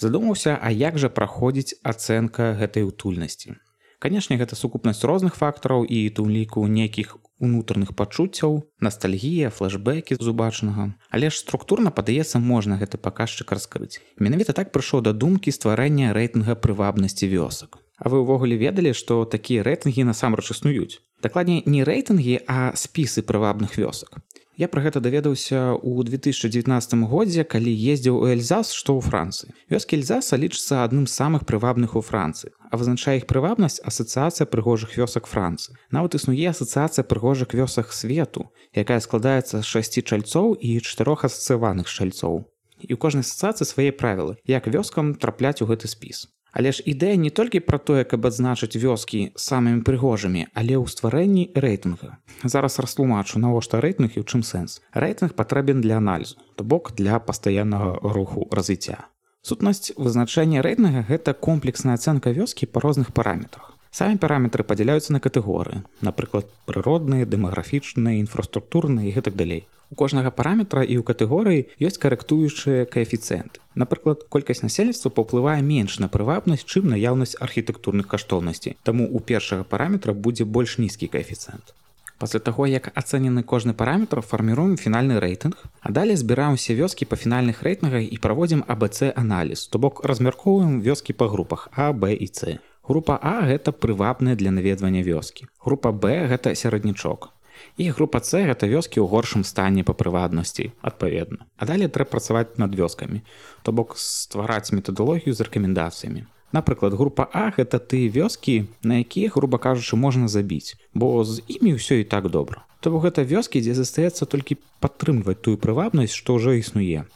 задумаўся, 0.03 0.59
а 0.59 0.75
як 0.75 0.99
жа 0.99 1.09
праходзіць 1.09 1.79
ацэнка 1.87 2.55
гэтай 2.59 2.83
утульнасці. 2.83 3.55
Канешне, 4.01 4.39
гэта 4.41 4.57
сукупнасць 4.57 5.05
розных 5.05 5.35
фактараў 5.37 5.85
і 5.85 6.09
тым 6.17 6.33
ліку 6.33 6.65
нейкіх 6.65 7.19
унутраных 7.37 7.93
пачуццяў, 7.93 8.65
ностальгія, 8.81 9.51
флэшбэкі 9.53 10.17
з 10.17 10.27
убачанага. 10.33 10.87
Але 11.13 11.29
ж 11.29 11.37
структурна 11.45 11.93
падаецца 11.93 12.41
можна 12.41 12.81
гэты 12.81 12.97
паказчык 12.97 13.53
раскрыць. 13.53 14.01
Менавіта 14.17 14.57
так 14.57 14.73
прыйшоў 14.73 15.05
да 15.05 15.13
думкі 15.13 15.53
стварэння 15.53 16.17
рэйтынга 16.17 16.57
прывабнасці 16.57 17.29
вёсак. 17.29 17.77
А 18.01 18.09
вы 18.09 18.25
ўвогуле 18.25 18.57
ведалі, 18.57 18.97
што 18.97 19.29
такія 19.29 19.61
рэйтынгі 19.69 20.09
насамрэч 20.09 20.57
існуюць. 20.57 21.05
Дакладней 21.21 21.61
не 21.69 21.85
рэйтынгі, 21.85 22.41
а 22.49 22.73
спісы 22.73 23.21
прывабных 23.21 23.77
вёсак. 23.77 24.25
Я 24.61 24.69
пра 24.69 24.83
гэта 24.85 25.01
даведаўся 25.01 25.73
ў 25.81 26.05
2019 26.05 27.09
годзе, 27.09 27.49
калі 27.49 27.73
ездзіў 27.73 28.21
у 28.21 28.27
Эльзас, 28.29 28.77
што 28.77 28.93
ў 28.93 29.01
Францыі. 29.01 29.57
Вёскі 29.73 29.97
Эльзаса 29.97 30.37
лічыцца 30.37 30.85
адным 30.85 31.09
з 31.09 31.17
самых 31.17 31.49
прывабных 31.49 31.97
у 31.97 32.05
Францыі. 32.05 32.53
А 32.69 32.77
вызначае 32.77 33.17
іх 33.17 33.25
прывабнасць 33.25 33.81
асацыяцыя 33.81 34.45
прыгожых 34.45 35.01
вёсак 35.01 35.25
Францыі. 35.33 35.81
Нават 35.89 36.21
існуе 36.21 36.53
асацыяцыя 36.53 37.09
прыгожых 37.09 37.57
вёсак 37.57 37.89
свету, 37.97 38.53
якая 38.77 39.01
складаецца 39.01 39.65
з 39.65 39.65
шасці 39.65 40.05
чальцоў 40.05 40.53
і 40.61 40.77
чатырох 40.85 41.25
асацыяваных 41.25 41.89
шальцоў. 41.89 42.45
І 42.85 42.93
ў 42.93 43.01
кожнай 43.01 43.25
асацыяцыі 43.25 43.65
свае 43.65 43.97
правілы, 43.97 44.37
як 44.45 44.69
вёскам 44.69 45.17
трапляць 45.17 45.65
у 45.65 45.73
гэты 45.73 45.89
спіс. 45.89 46.29
Але 46.53 46.73
ж 46.73 46.83
ідэя 46.87 47.17
не 47.17 47.31
толькі 47.31 47.63
пра 47.63 47.79
тое, 47.79 48.05
каб 48.05 48.27
адзначыць 48.27 48.75
вёскі 48.75 49.33
самымі 49.39 49.83
прыгожымі, 49.87 50.51
але 50.55 50.75
ў 50.77 50.87
стварэнні 50.91 51.55
рэйтынга. 51.55 52.19
Зараз 52.45 52.79
растлумачу, 52.83 53.39
навошта 53.39 53.81
рэйтынг 53.81 54.19
і 54.19 54.23
ў 54.23 54.27
чым 54.27 54.43
сэнс. 54.43 54.83
Рэйтынг 54.95 55.39
патрэбен 55.39 55.81
для 55.81 56.03
аналізу, 56.03 56.37
то 56.57 56.65
бок 56.65 56.93
для 56.99 57.23
пастаяннага 57.23 58.03
руху 58.03 58.51
развіцця. 58.51 59.07
Сутнасць 59.41 59.95
вызначэння 59.97 60.61
рэйтынга 60.61 61.07
гэта 61.09 61.33
комплексная 61.33 61.97
ацэнка 61.97 62.35
вёскі 62.37 62.69
па 62.69 62.85
розных 62.85 63.15
параметрах. 63.17 63.80
Самі 63.91 64.23
параметры 64.23 64.63
падзяляюцца 64.63 65.11
на 65.13 65.19
катэгорыі, 65.19 65.83
напрыклад, 66.07 66.47
прыродныя, 66.71 67.27
дэмаграфічныя, 67.27 68.23
інфраструктурныя 68.23 69.11
і 69.11 69.15
гэтак 69.19 69.35
далей. 69.35 69.67
У 69.91 69.99
кожнага 69.99 70.31
параметра 70.31 70.87
і 70.87 70.95
ў 70.95 71.03
катэгорыі 71.03 71.67
ёсць 71.83 71.99
карэктуючыя 71.99 72.87
каэфіцыенты. 72.87 73.59
Напрыклад, 73.75 74.23
колькасць 74.31 74.63
насельніцтва 74.63 75.11
паўплывае 75.11 75.59
менш 75.67 75.99
на 75.99 76.07
прывабнасць, 76.07 76.63
чым 76.63 76.87
наяўнасць 76.95 77.35
архітэктурных 77.43 78.07
каштоўнасцей. 78.07 78.79
Таму 78.87 79.11
у 79.11 79.19
першага 79.19 79.67
параметра 79.67 80.15
будзе 80.15 80.47
больш 80.47 80.79
нізкі 80.79 81.11
каэфіцыент. 81.11 81.75
Пасля 82.23 82.39
таго, 82.39 82.71
як 82.71 82.93
ацэнены 82.95 83.43
кожны 83.43 83.75
параметр 83.75 84.23
фарміруем 84.23 84.77
фінальны 84.77 85.19
рэйтынг, 85.19 85.57
а 85.81 85.91
далей 85.91 86.15
збіраем 86.15 86.55
усе 86.55 86.79
вёскі 86.79 87.11
па 87.11 87.19
фінальных 87.19 87.67
рэйтынгах 87.67 88.07
і 88.07 88.17
праводзім 88.23 88.63
АБЦ 88.69 89.17
аналіз, 89.17 89.67
то 89.67 89.83
бок 89.83 90.05
размяркоўваем 90.05 90.79
вёскі 90.85 91.17
па 91.17 91.27
групах 91.33 91.73
А, 91.75 91.91
Б 91.91 92.15
і 92.15 92.29
С. 92.31 92.61
Група 92.91 93.21
А 93.23 93.47
гэта 93.47 93.71
прывабная 93.71 94.35
для 94.35 94.51
наведвання 94.51 95.03
вёскі. 95.07 95.47
Група 95.63 95.93
Б 95.93 96.27
гэта 96.27 96.59
сярэднічок. 96.59 97.31
І 97.79 97.95
група 97.95 98.19
С 98.19 98.35
гэта 98.35 98.67
вёскі 98.67 98.99
ў 98.99 99.07
горшым 99.07 99.47
стане 99.47 99.87
па 99.87 99.95
прываднасці 99.95 100.75
адпаведна. 100.83 101.47
А 101.55 101.71
далей 101.71 101.87
трэба 101.87 102.11
працаваць 102.11 102.59
над 102.59 102.75
вёскамі 102.75 103.23
то 103.63 103.71
бок 103.71 103.95
ствараць 103.95 104.75
метадалогію 104.75 105.31
з 105.31 105.39
рэкамендацыямі. 105.47 106.27
Напрыклад 106.51 106.99
група 106.99 107.31
А 107.31 107.55
гэта 107.55 107.79
ты 107.79 108.11
вёскі 108.11 108.67
на 108.83 109.07
якія 109.07 109.31
груба 109.31 109.63
кажучы 109.63 109.95
можна 109.95 110.27
забіць 110.27 110.75
бо 110.91 111.23
з 111.23 111.47
імі 111.47 111.79
ўсё 111.79 112.03
і 112.03 112.11
так 112.11 112.27
добра. 112.27 112.67
То 112.83 112.91
бок 112.91 113.07
гэта 113.07 113.23
вёскі 113.23 113.63
дзе 113.63 113.79
застаецца 113.79 114.27
толькі 114.27 114.59
падтрымваць 114.83 115.39
тую 115.39 115.63
прывабнасць 115.63 116.19
што 116.19 116.43
ўжо 116.43 116.59
існуе. 116.59 117.07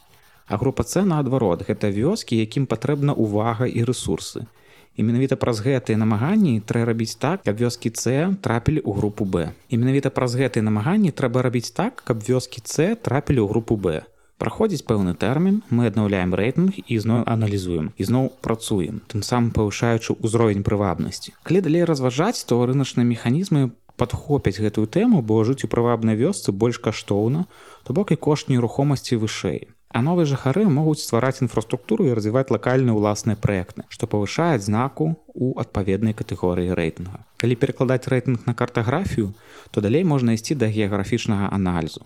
А 0.46 0.54
група 0.54 0.86
С 0.86 1.02
наадварот 1.02 1.66
гэта 1.66 1.90
вёскі 1.90 2.38
якім 2.38 2.70
патрэбна 2.70 3.10
увага 3.10 3.66
і 3.66 3.82
ресурсы 3.82 4.46
І 4.94 5.02
менавіта 5.02 5.34
праз 5.36 5.60
гэтыя 5.60 5.98
намаганні 5.98 6.62
трэба 6.62 6.94
рабіць 6.94 7.18
так, 7.18 7.42
каб 7.42 7.58
вёскі 7.58 7.90
С 7.94 8.30
трапілі 8.40 8.80
ў 8.86 8.90
групу 8.94 9.24
Б. 9.26 9.50
І 9.68 9.74
менавіта 9.76 10.14
праз 10.14 10.38
гэтыя 10.38 10.62
намаганні 10.62 11.10
трэба 11.10 11.42
рабіць 11.42 11.74
так, 11.74 12.02
каб 12.06 12.22
вёскі 12.22 12.62
С 12.62 12.94
трапілі 12.94 13.42
ў 13.42 13.48
групу 13.50 13.76
Б. 13.76 14.06
праходзіць 14.38 14.84
пэўны 14.88 15.14
тэрмін 15.14 15.60
мы 15.70 15.86
аднаўляем 15.88 16.34
рэйтынг 16.38 16.80
і 16.84 16.98
зноў 17.02 17.22
аналізуем 17.34 17.92
ізноў 18.04 18.26
працуем 18.46 18.98
тым 19.12 19.22
самым 19.22 19.54
павышаючы 19.58 20.16
ўзровень 20.18 20.66
прывабнасці 20.66 21.34
калі 21.46 21.62
далей 21.66 21.86
разважаць 21.90 22.42
то 22.50 22.58
рыначныя 22.70 23.06
механізмы 23.06 23.70
падхопяць 23.96 24.58
гэтую 24.58 24.86
тэму 24.96 25.22
бо 25.22 25.38
жыць 25.48 25.62
у 25.64 25.70
прывабнай 25.70 26.18
вёсцы 26.18 26.52
больш 26.64 26.82
каштоўна 26.86 27.46
то 27.86 27.94
бок 27.94 28.10
і 28.10 28.18
кошт 28.26 28.50
нерухомасці 28.50 29.22
вышэй 29.22 29.60
А 29.94 30.02
новыя 30.02 30.26
жыхары 30.26 30.64
могуць 30.66 30.98
ствараць 31.06 31.38
інфраструктуру 31.44 32.08
і 32.08 32.14
развіваць 32.18 32.50
лакальныя 32.50 32.98
ўласныя 32.98 33.38
праекты, 33.38 33.84
што 33.94 34.10
павышаюць 34.10 34.66
знаку 34.66 35.12
у 35.38 35.54
адпаведнай 35.62 36.18
катэгорыі 36.18 36.74
рэйтынга. 36.74 37.22
Калі 37.38 37.54
перакладаць 37.54 38.10
рэйтынг 38.10 38.42
на 38.50 38.54
картаграфію, 38.58 39.30
то 39.70 39.78
далей 39.84 40.02
можна 40.02 40.34
ісці 40.34 40.58
да 40.58 40.66
геаграфічнага 40.66 41.54
аналізу, 41.54 42.02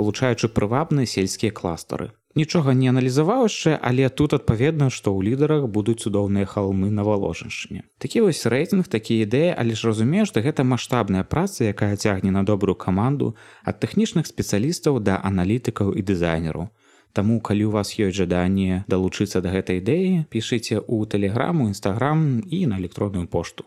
вылучаючы 0.00 0.48
прывабныя 0.48 1.04
сельскія 1.04 1.52
кластары. 1.52 2.16
Нічога 2.40 2.72
не 2.72 2.88
аналізаваўшчы, 2.88 3.76
але 3.80 4.08
тут 4.08 4.32
адпаведна, 4.36 4.88
што 4.88 5.12
ў 5.12 5.28
лідарах 5.28 5.68
будуць 5.76 6.00
цудоўныя 6.08 6.48
халмы 6.48 6.88
на 6.88 7.04
валожаншчыне. 7.04 7.84
Такі 8.00 8.24
вось 8.24 8.44
рэйтынг 8.48 8.88
такія 8.88 9.28
ідэі, 9.28 9.52
але 9.60 9.76
ж 9.76 9.92
разумею, 9.92 10.24
што 10.24 10.40
гэта 10.40 10.64
маштабная 10.64 11.24
праца, 11.24 11.68
якая 11.68 12.00
цягне 12.00 12.32
на 12.32 12.48
добрую 12.48 12.80
каманду 12.80 13.36
ад 13.64 13.80
тэхнічных 13.84 14.24
спецыялістаў 14.24 15.00
да 15.04 15.20
аналітыкаў 15.20 15.92
і 15.96 16.00
дызайнераў. 16.00 16.68
Таму 17.16 17.40
калі 17.40 17.64
у 17.64 17.70
вас 17.72 17.96
ёсць 17.96 18.12
жаданне 18.12 18.84
далучыцца 18.92 19.40
да 19.40 19.48
гэтай 19.48 19.80
ідэі, 19.80 20.28
пішыце 20.28 20.76
ў 20.84 21.08
тэлеграму, 21.08 21.64
нстаграм 21.72 22.44
і 22.44 22.58
на 22.68 22.76
электронную 22.76 23.24
пошту. 23.24 23.64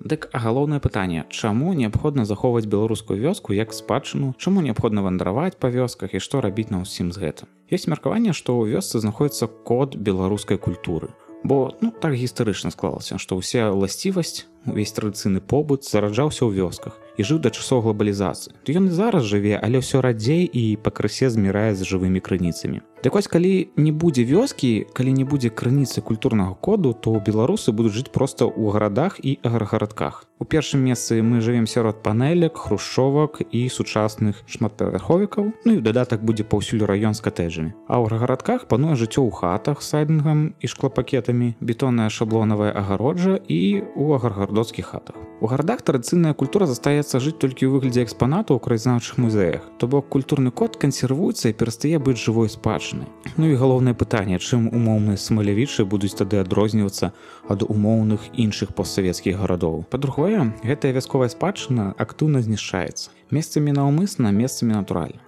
Дык 0.00 0.32
а 0.32 0.40
галоўнае 0.40 0.80
пытанне, 0.80 1.28
чаму 1.28 1.76
неабходна 1.76 2.24
захоўваць 2.24 2.64
беларускую 2.64 3.20
вёску 3.20 3.52
як 3.52 3.76
спадчыну, 3.76 4.32
чаму 4.40 4.64
неабходна 4.64 5.04
вандраваць 5.04 5.60
па 5.60 5.68
вёсках 5.68 6.16
і 6.16 6.22
што 6.24 6.40
рабіць 6.40 6.72
на 6.72 6.80
ўсім 6.88 7.12
з 7.12 7.20
гэтым. 7.20 7.52
Ёсць 7.68 7.84
меркаванне, 7.84 8.32
што 8.32 8.56
ў 8.56 8.80
вёсцы 8.80 8.96
знаходіцца 8.96 9.44
код 9.44 9.92
беларускай 9.92 10.56
культуры. 10.56 11.12
Бо 11.44 11.76
ну, 11.84 11.92
так 11.92 12.16
гістарычна 12.16 12.72
склалася, 12.72 13.20
што 13.20 13.36
ўся 13.36 13.76
ўласцівасць, 13.76 14.48
увесь 14.66 14.92
традыцыйны 14.92 15.40
побыт 15.40 15.86
зараджаўся 15.86 16.44
ў 16.46 16.54
вёсках 16.58 16.98
і 17.16 17.24
жыў 17.24 17.40
да 17.40 17.50
часоў 17.50 17.82
глобалізацыі 17.88 18.52
ён 18.76 18.90
і 18.90 18.92
зараз 18.92 19.24
жыве 19.24 19.56
але 19.56 19.80
ўсё 19.80 20.04
радзей 20.04 20.44
і 20.44 20.76
пакрысе 20.76 21.32
змірае 21.32 21.72
з 21.74 21.82
жывымі 21.88 22.20
крыніцамі. 22.20 22.84
Так 23.00 23.14
вось 23.14 23.28
калі 23.28 23.70
не 23.76 23.92
будзе 23.92 24.24
вёскі 24.28 24.86
калі 24.92 25.12
не 25.16 25.24
будзе 25.24 25.48
крыніцы 25.48 26.04
культурнага 26.04 26.54
коду 26.60 26.92
то 26.92 27.16
беларусы 27.16 27.72
будуць 27.72 27.96
жыць 27.96 28.12
проста 28.12 28.44
ў 28.44 28.72
гарадах 28.72 29.20
і 29.22 29.38
аграгарадках 29.42 30.26
у 30.38 30.44
першым 30.44 30.84
месцы 30.84 31.22
мы 31.22 31.40
жывем 31.40 31.66
сярод 31.66 32.02
панелек 32.02 32.56
хрушовак 32.56 33.40
і 33.40 33.68
сучасных 33.68 34.44
шматпавярховікаў. 34.46 35.52
Ну 35.64 35.72
і 35.72 35.80
дадатак 35.80 36.24
будзе 36.24 36.44
паўсюль 36.44 36.84
раён 36.84 37.16
з 37.16 37.24
катэджамі. 37.24 37.72
А 37.88 37.96
ў 38.04 38.12
гарадках 38.12 38.68
пануе 38.68 39.00
жыццё 39.00 39.24
ў 39.24 39.32
хатах 39.32 39.80
сайдынгам 39.80 40.52
і 40.60 40.66
шклопакетамі 40.68 41.56
бетонная 41.60 42.12
шаблонавая 42.12 42.72
агароджа 42.76 43.40
і 43.48 43.88
у 43.96 44.12
агаргардоцкіх 44.56 44.86
хатах. 44.86 45.16
У 45.40 45.46
гарадах 45.46 45.82
традыцыйная 45.82 46.34
культура 46.34 46.66
застаецца 46.66 47.20
жыць 47.20 47.36
толькі 47.36 47.68
ў 47.68 47.76
выглядзе 47.76 48.02
экспанатаў 48.02 48.56
у 48.56 48.60
краязнаўчых 48.60 49.18
музеях. 49.18 49.62
То 49.78 49.86
бок 49.86 50.08
культурны 50.08 50.50
код 50.50 50.76
кансервуецца 50.76 51.52
і 51.52 51.52
перастае 51.52 51.98
быць 52.00 52.16
жывой 52.16 52.48
спадчынай. 52.48 53.08
Ну 53.36 53.52
і 53.52 53.60
галоўнае 53.60 53.92
пытанне 53.92 54.40
чым 54.40 54.72
умоўныя 54.72 55.20
смалявічы 55.20 55.84
будуць 55.84 56.16
тады 56.16 56.40
адрознівацца 56.40 57.12
ад 57.48 57.62
умоўных 57.62 58.32
іншых 58.32 58.72
постсавецкіх 58.72 59.36
гарадоў. 59.36 59.84
Па-другое 59.92 60.56
гэтая 60.64 60.96
вясковая 60.96 61.28
спадчына 61.28 61.92
актыўна 62.00 62.40
знішчаецца. 62.40 63.12
Месцамі 63.30 63.76
наўмысна 63.76 64.32
месцамі 64.32 64.72
натуральна. 64.72 65.20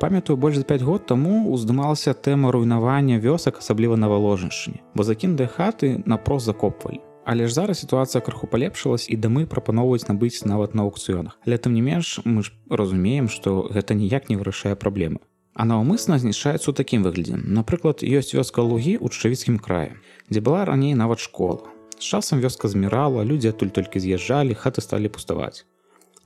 Памятаю 0.00 0.36
больш 0.36 0.56
за 0.56 0.64
5 0.64 0.82
год 0.82 1.06
таму 1.06 1.48
уздымалася 1.48 2.12
тэма 2.12 2.52
руйнавання 2.52 3.16
вёсак 3.16 3.64
асабліва 3.64 3.96
на 3.96 4.12
валожаншчыне 4.12 4.84
бо 4.92 5.08
закінутыя 5.08 5.48
хаты 5.48 6.02
напрост 6.04 6.52
закопвалі 6.52 7.00
Але 7.26 7.50
ж 7.50 7.54
зараз 7.58 7.82
сітуацыя 7.82 8.22
крыху 8.22 8.46
палепшылась 8.46 9.10
і 9.10 9.16
дамы 9.18 9.50
прапаноўваюць 9.50 10.06
набыць 10.06 10.46
нават 10.46 10.78
на 10.78 10.86
аукцыёнах. 10.86 11.34
Але 11.42 11.58
тым 11.58 11.74
не 11.74 11.82
менш 11.82 12.22
мы 12.22 12.46
ж 12.46 12.54
разумеем, 12.70 13.26
што 13.26 13.66
гэта 13.66 13.98
ніяк 13.98 14.30
не 14.30 14.38
вырашае 14.38 14.78
праблемы. 14.78 15.18
А 15.58 15.66
наўмысна 15.66 16.22
знішчаецца 16.22 16.70
ў 16.70 16.74
такім 16.78 17.02
выглядзе. 17.02 17.34
Напрыклад, 17.34 18.06
ёсць 18.06 18.30
вёска 18.30 18.62
лугі 18.62 18.94
ў 19.02 19.10
чавіцкім 19.10 19.58
краі, 19.58 19.98
дзе 20.30 20.38
была 20.38 20.62
раней 20.70 20.94
нават 20.94 21.18
школа. 21.18 21.66
З 21.98 22.14
часам 22.14 22.38
вёска 22.38 22.70
змірала, 22.70 23.26
людзі 23.26 23.50
адтуль 23.50 23.74
толькі 23.74 23.98
з'язджалі, 23.98 24.54
хаты 24.54 24.78
сталі 24.78 25.10
пуставаць. 25.10 25.66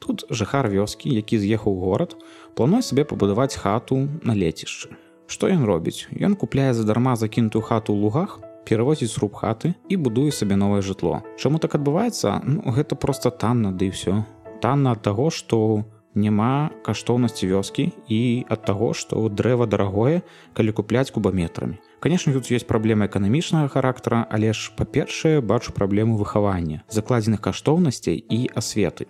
Тут 0.04 0.28
жыхар 0.28 0.68
вёскі, 0.68 1.08
які 1.16 1.40
з'ехаў 1.40 1.80
горад, 1.80 2.12
плануе 2.52 2.84
сабе 2.84 3.08
пабудаваць 3.08 3.56
хату 3.56 4.04
на 4.20 4.36
лецішчы. 4.36 4.92
Што 5.24 5.48
ён 5.48 5.64
робіць? 5.64 6.12
Ён 6.12 6.36
купляе 6.36 6.76
задарма 6.76 7.16
закінутую 7.16 7.64
хату 7.64 7.96
ў 7.96 8.04
лугах, 8.04 8.40
перавозіць 8.68 9.12
сруб 9.12 9.34
хаты 9.34 9.74
і 9.88 9.96
будуе 9.96 10.30
сабе 10.32 10.56
новае 10.56 10.82
жытло. 10.82 11.22
Чаму 11.36 11.58
так 11.58 11.74
адбываецца? 11.74 12.42
Ну, 12.44 12.72
гэта 12.72 12.96
проста 12.96 13.30
танна 13.30 13.72
ды 13.72 13.88
да 13.88 13.94
ўсё. 13.94 14.14
Танна 14.60 14.92
ад 14.92 15.02
таго, 15.02 15.30
што 15.30 15.84
няма 16.14 16.70
каштоўнасці 16.82 17.46
вёскі 17.46 17.92
і 18.08 18.44
ад 18.50 18.64
таго, 18.66 18.92
што 18.92 19.28
дрэва 19.28 19.66
дарагое, 19.66 20.22
калі 20.52 20.72
купляць 20.72 21.10
кубаметрамі. 21.10 21.78
Канешне, 22.00 22.32
тут 22.32 22.50
ёсць 22.50 22.66
праблема 22.66 23.06
эканамічнага 23.06 23.68
характара, 23.68 24.26
але 24.30 24.52
ж 24.52 24.72
па-першае 24.76 25.40
бачу 25.40 25.72
праблему 25.72 26.16
выхавання, 26.16 26.82
закладзеных 26.88 27.40
каштоўнасцей 27.40 28.18
і 28.18 28.50
асветы. 28.54 29.06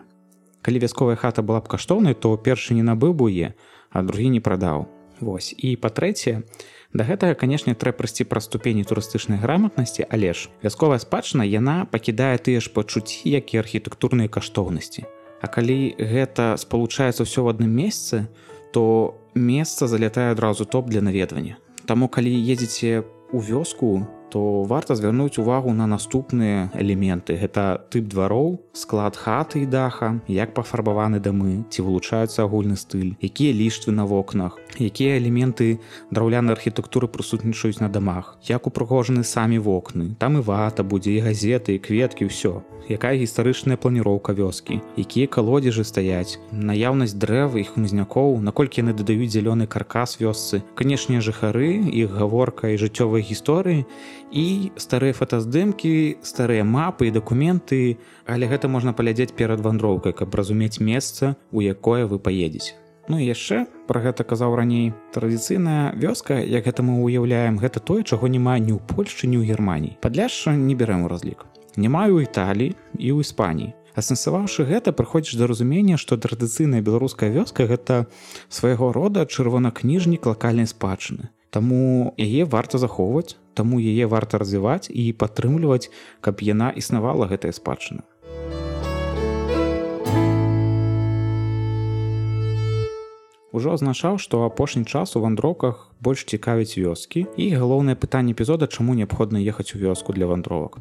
Калі 0.63 0.79
вясковая 0.79 1.17
хата 1.17 1.43
была 1.43 1.61
б 1.65 1.69
каштоўнай, 1.69 2.15
то 2.15 2.37
першы 2.37 2.75
не 2.75 2.85
набыў 2.85 3.15
бы 3.17 3.33
е, 3.33 3.55
а 3.91 4.03
другі 4.03 4.29
не 4.29 4.41
прадаў. 4.41 4.89
Вось 5.21 5.55
і 5.57 5.77
па-трэцяе, 5.77 6.45
Да 6.91 7.07
гэтага 7.07 7.39
канешне 7.39 7.79
трэба 7.79 8.03
прайсці 8.03 8.27
пра 8.27 8.43
ступені 8.43 8.83
турыстычнай 8.83 9.39
граматнасці, 9.39 10.11
але 10.11 10.35
ж 10.35 10.51
вясковая 10.59 10.99
спадчына 10.99 11.47
яна 11.47 11.87
пакідае 11.87 12.35
тыя 12.43 12.59
ж 12.59 12.67
пачуцці, 12.75 13.31
як 13.31 13.55
і 13.55 13.63
архітэктурныя 13.63 14.27
каштоўнасці. 14.27 15.07
А 15.39 15.47
калі 15.47 15.95
гэта 15.95 16.59
спалучаецца 16.59 17.23
ўсё 17.23 17.47
ў 17.47 17.55
адным 17.55 17.71
месцы, 17.71 18.27
то 18.75 19.15
месца 19.39 19.87
залятае 19.87 20.35
адразу 20.35 20.67
топ 20.67 20.91
для 20.91 20.99
наведвання. 20.99 21.63
Таму 21.87 22.11
калі 22.11 22.35
едзеце 22.35 23.07
ў 23.31 23.39
вёску, 23.39 24.03
то 24.31 24.63
варта 24.65 24.95
звярнуць 24.95 25.39
увагу 25.39 25.73
на 25.73 25.87
наступныя 25.87 26.71
элементы. 26.75 27.37
Гэта 27.37 27.83
тып 27.91 28.07
двароў 28.07 28.59
склад 28.73 29.17
хаты 29.17 29.63
і 29.63 29.67
даха 29.67 30.21
як 30.31 30.55
пафарбаваны 30.55 31.21
дамы 31.21 31.67
ці 31.71 31.83
вылучаюцца 31.83 32.47
агульны 32.47 32.79
стыль 32.79 33.19
якія 33.21 33.53
ліштвы 33.53 33.93
на 33.93 34.07
вокнах 34.07 34.59
якія 34.79 35.19
элементы 35.19 35.81
драўлянай 36.11 36.55
архітэктуры 36.55 37.11
прысутнічаюць 37.11 37.83
на 37.83 37.89
дамах 37.91 38.39
як 38.47 38.67
упрыгожаны 38.67 39.25
самі 39.25 39.59
вокны. 39.59 40.15
Там 40.19 40.39
і 40.39 40.47
вата 40.47 40.83
будзе 40.83 41.19
і 41.19 41.25
газеты 41.27 41.75
і 41.75 41.83
кветкі 41.83 42.31
ўсё. 42.31 42.63
Якая 42.91 43.15
гістарычная 43.15 43.77
планіроўка 43.77 44.33
вёскі 44.35 44.81
якія 44.97 45.27
калодзежы 45.27 45.85
стаяць 45.85 46.39
наяўнасць 46.51 47.15
дрэв 47.15 47.55
і 47.61 47.67
хмызнякоў 47.67 48.41
наколькі 48.43 48.83
яны 48.83 48.95
дадаюць 48.95 49.31
зялёны 49.31 49.67
каркас 49.67 50.19
вёсцы. 50.19 50.63
Канешне 50.75 51.21
жыхары 51.21 51.79
іх 51.87 52.11
гаворка 52.11 52.71
і 52.71 52.81
жыццёвай 52.81 53.23
гісторыі 53.23 53.85
і 53.85 54.20
старыя 54.79 55.13
фотаздымкі 55.13 56.23
старыя 56.23 56.63
мапы 56.65 57.09
і 57.09 57.15
дакументы. 57.15 57.99
Але 58.27 58.47
гэта 58.47 58.69
можна 58.71 58.93
паглядзець 58.95 59.35
перад 59.35 59.61
вандроўкай 59.61 60.13
каб 60.13 60.35
разумець 60.35 60.79
месца 60.79 61.37
у 61.51 61.61
якое 61.61 62.07
вы 62.07 62.19
паедзеце. 62.19 62.79
Ну 63.11 63.19
і 63.19 63.27
яшчэ 63.27 63.67
пра 63.91 64.01
гэта 64.07 64.23
казаў 64.23 64.55
раней 64.55 64.95
традыцыйная 65.11 65.99
вёска 65.99 66.39
як 66.39 66.63
гэта 66.63 66.87
мы 66.87 67.03
уяўляем 67.03 67.59
гэта 67.59 67.83
тое 67.83 68.07
чаго 68.07 68.31
няма 68.31 68.55
ні 68.63 68.79
ў 68.79 68.81
польшчы 68.87 69.27
ні 69.27 69.43
ў 69.43 69.51
германії 69.51 69.99
падляшша 69.99 70.55
не 70.55 70.79
бярэм 70.79 71.05
у 71.05 71.09
разлік. 71.11 71.47
Не 71.75 71.91
маю 71.91 72.23
італіі 72.23 72.79
і 72.95 73.09
ў 73.11 73.27
іспаніі. 73.27 73.75
Асэнсаваўшы 73.99 74.63
гэта 74.63 74.95
прыходзіш 74.95 75.35
да 75.43 75.51
разумення 75.51 75.99
што 75.99 76.15
традыцыйная 76.15 76.87
беларуская 76.87 77.35
вёска 77.35 77.67
гэта 77.67 78.07
свайго 78.47 78.95
рода 78.95 79.27
чырвонакніжнік 79.27 80.31
лакальнай 80.31 80.71
спадчыны 80.71 81.35
Таму 81.51 82.15
яе 82.15 82.47
варта 82.47 82.79
захоўваць, 82.79 83.35
таму 83.59 83.83
яе 83.83 84.07
варта 84.07 84.39
развіваць 84.39 84.87
і 84.87 85.11
падтрымліваць, 85.13 85.91
каб 86.23 86.47
яна 86.47 86.71
існавала 86.71 87.27
гэтая 87.27 87.51
спадчына. 87.51 88.07
Ужо 93.51 93.75
азначаў, 93.75 94.19
што 94.23 94.47
апошні 94.47 94.85
час 94.87 95.17
у 95.19 95.21
вандроўках 95.27 95.91
больш 95.99 96.23
цікавіць 96.23 96.79
вёскі 96.79 97.27
і 97.35 97.47
галоўнае 97.59 97.99
пытанне 97.99 98.31
эпізода, 98.31 98.71
чаму 98.71 98.95
неабходна 98.95 99.43
ехаць 99.43 99.75
у 99.75 99.83
вёску 99.83 100.15
для 100.15 100.31
вандровак. 100.31 100.79